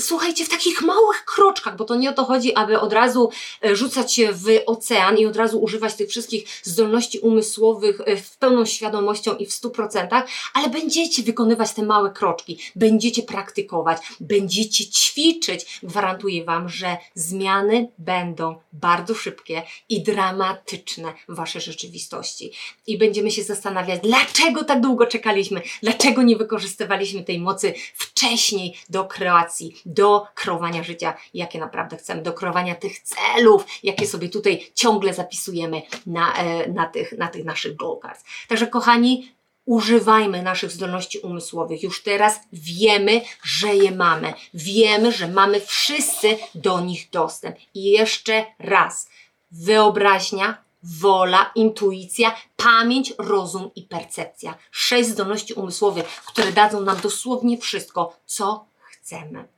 słuchajcie, 0.00 0.44
w 0.44 0.48
takich 0.48 0.82
małych 0.82 1.24
kroczkach, 1.24 1.76
bo 1.76 1.84
to 1.84 1.94
nie 1.94 2.10
o 2.10 2.12
to 2.12 2.24
chodzi, 2.24 2.54
aby 2.54 2.80
od 2.80 2.92
razu 2.92 3.30
e, 3.64 3.76
rzucać 3.76 4.14
się 4.14 4.32
w 4.32 4.46
ocean 4.66 5.18
i 5.18 5.26
od 5.26 5.36
razu 5.36 5.62
używać 5.62 5.94
tych 5.94 6.08
wszystkich 6.08 6.44
zdolności 6.62 7.18
umysłowych 7.18 8.00
e, 8.04 8.16
w 8.16 8.36
pełną 8.36 8.64
świadomością 8.64 9.36
i 9.36 9.46
w 9.46 9.52
stu 9.52 9.70
procentach, 9.70 10.26
ale 10.54 10.68
będziecie 10.68 11.22
wykonywać 11.22 11.72
te 11.72 11.82
małe 11.82 12.10
kroczki, 12.10 12.58
będziecie 12.76 13.22
praktykować, 13.22 14.02
będziecie 14.20 14.86
ćwiczyć. 14.86 15.80
Gwarantuję 15.82 16.44
Wam, 16.44 16.68
że 16.68 16.96
zmiany 17.14 17.88
będą 17.98 18.56
bardzo 18.72 19.14
szybkie 19.14 19.62
i 19.88 20.02
dramatyczne 20.02 21.14
w 21.28 21.36
Waszej 21.36 21.62
rzeczywistości. 21.62 22.52
I 22.86 22.98
będziemy 22.98 23.30
się 23.30 23.42
zastanawiać, 23.42 24.00
dlaczego 24.02 24.64
tak 24.64 24.80
długo 24.80 25.06
czekaliśmy, 25.06 25.62
dlaczego 25.82 26.22
nie 26.22 26.36
wykorzystywaliśmy 26.36 27.24
tej 27.24 27.40
mocy 27.40 27.74
wcześniej 27.94 28.74
do 28.88 29.04
kreacji, 29.04 29.74
do 29.86 30.26
kreowania 30.34 30.82
życia, 30.82 31.14
jakie 31.34 31.58
naprawdę 31.58 31.96
chcemy, 31.96 32.22
do 32.22 32.32
kreowania 32.32 32.74
tych 32.74 33.00
celów, 33.00 33.66
jakie 33.82 34.06
sobie 34.06 34.28
tutaj 34.28 34.66
ciągle 34.74 35.14
zapisujemy 35.14 35.82
na, 36.06 36.34
e, 36.34 36.68
na, 36.68 36.86
tych, 36.86 37.12
na 37.12 37.28
tych 37.28 37.44
naszych 37.44 37.76
goal 37.76 37.98
cards. 38.02 38.24
Także 38.48 38.66
kochani, 38.66 39.34
używajmy 39.64 40.42
naszych 40.42 40.70
zdolności 40.70 41.18
umysłowych. 41.18 41.82
Już 41.82 42.02
teraz 42.02 42.40
wiemy, 42.52 43.20
że 43.42 43.74
je 43.74 43.90
mamy. 43.90 44.34
Wiemy, 44.54 45.12
że 45.12 45.28
mamy 45.28 45.60
wszyscy 45.60 46.38
do 46.54 46.80
nich 46.80 47.10
dostęp. 47.10 47.56
I 47.74 47.84
jeszcze 47.84 48.46
raz, 48.58 49.08
wyobraźnia, 49.50 50.64
wola, 50.82 51.52
intuicja, 51.54 52.36
pamięć, 52.56 53.14
rozum 53.18 53.70
i 53.76 53.82
percepcja. 53.82 54.54
Sześć 54.70 55.08
zdolności 55.08 55.54
umysłowych, 55.54 56.06
które 56.26 56.52
dadzą 56.52 56.80
nam 56.80 57.00
dosłownie 57.00 57.58
wszystko, 57.58 58.16
co 58.26 58.66
chcemy. 58.90 59.53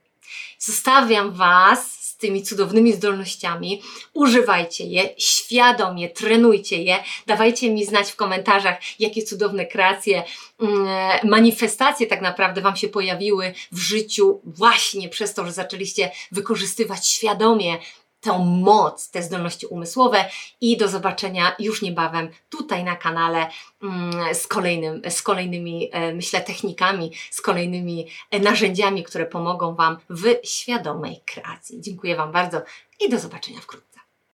Zostawiam 0.59 1.33
Was 1.33 1.93
z 2.01 2.17
tymi 2.17 2.43
cudownymi 2.43 2.93
zdolnościami. 2.93 3.83
Używajcie 4.15 4.85
je, 4.85 5.15
świadomie 5.19 6.09
trenujcie 6.11 6.83
je. 6.83 7.05
Dawajcie 7.27 7.71
mi 7.71 7.85
znać 7.85 8.13
w 8.13 8.17
komentarzach, 8.17 8.77
jakie 8.99 9.23
cudowne 9.23 9.67
kreacje, 9.67 10.23
mm, 10.61 10.87
manifestacje 11.25 12.07
tak 12.07 12.21
naprawdę 12.21 12.61
Wam 12.61 12.77
się 12.77 12.89
pojawiły 12.89 13.55
w 13.73 13.79
życiu 13.79 14.41
właśnie 14.45 15.09
przez 15.09 15.35
to, 15.35 15.47
że 15.47 15.53
zaczęliście 15.53 16.11
wykorzystywać 16.33 17.09
świadomie 17.09 17.79
tą 18.27 18.45
moc, 18.45 19.11
te 19.11 19.23
zdolności 19.23 19.67
umysłowe 19.67 20.25
i 20.61 20.77
do 20.77 20.89
zobaczenia 20.89 21.57
już 21.59 21.83
niebawem 21.83 22.29
tutaj 22.49 22.85
na 22.85 22.97
kanale 22.97 23.47
mm, 23.83 24.35
z, 24.35 24.47
kolejnym, 24.47 25.03
z 25.11 25.23
kolejnymi, 25.23 25.91
e, 25.93 26.15
myślę, 26.15 26.41
technikami, 26.41 27.13
z 27.31 27.41
kolejnymi 27.41 28.07
e, 28.31 28.41
narzędziami, 28.41 29.05
które 29.05 29.27
pomogą 29.27 29.75
Wam 29.75 29.97
w 30.11 30.25
świadomej 30.45 31.21
kreacji. 31.27 31.81
Dziękuję 31.81 32.17
Wam 32.17 32.33
bardzo 32.33 32.63
i 33.01 33.11
do 33.11 33.19
zobaczenia 33.19 33.61
wkrótce. 33.61 33.96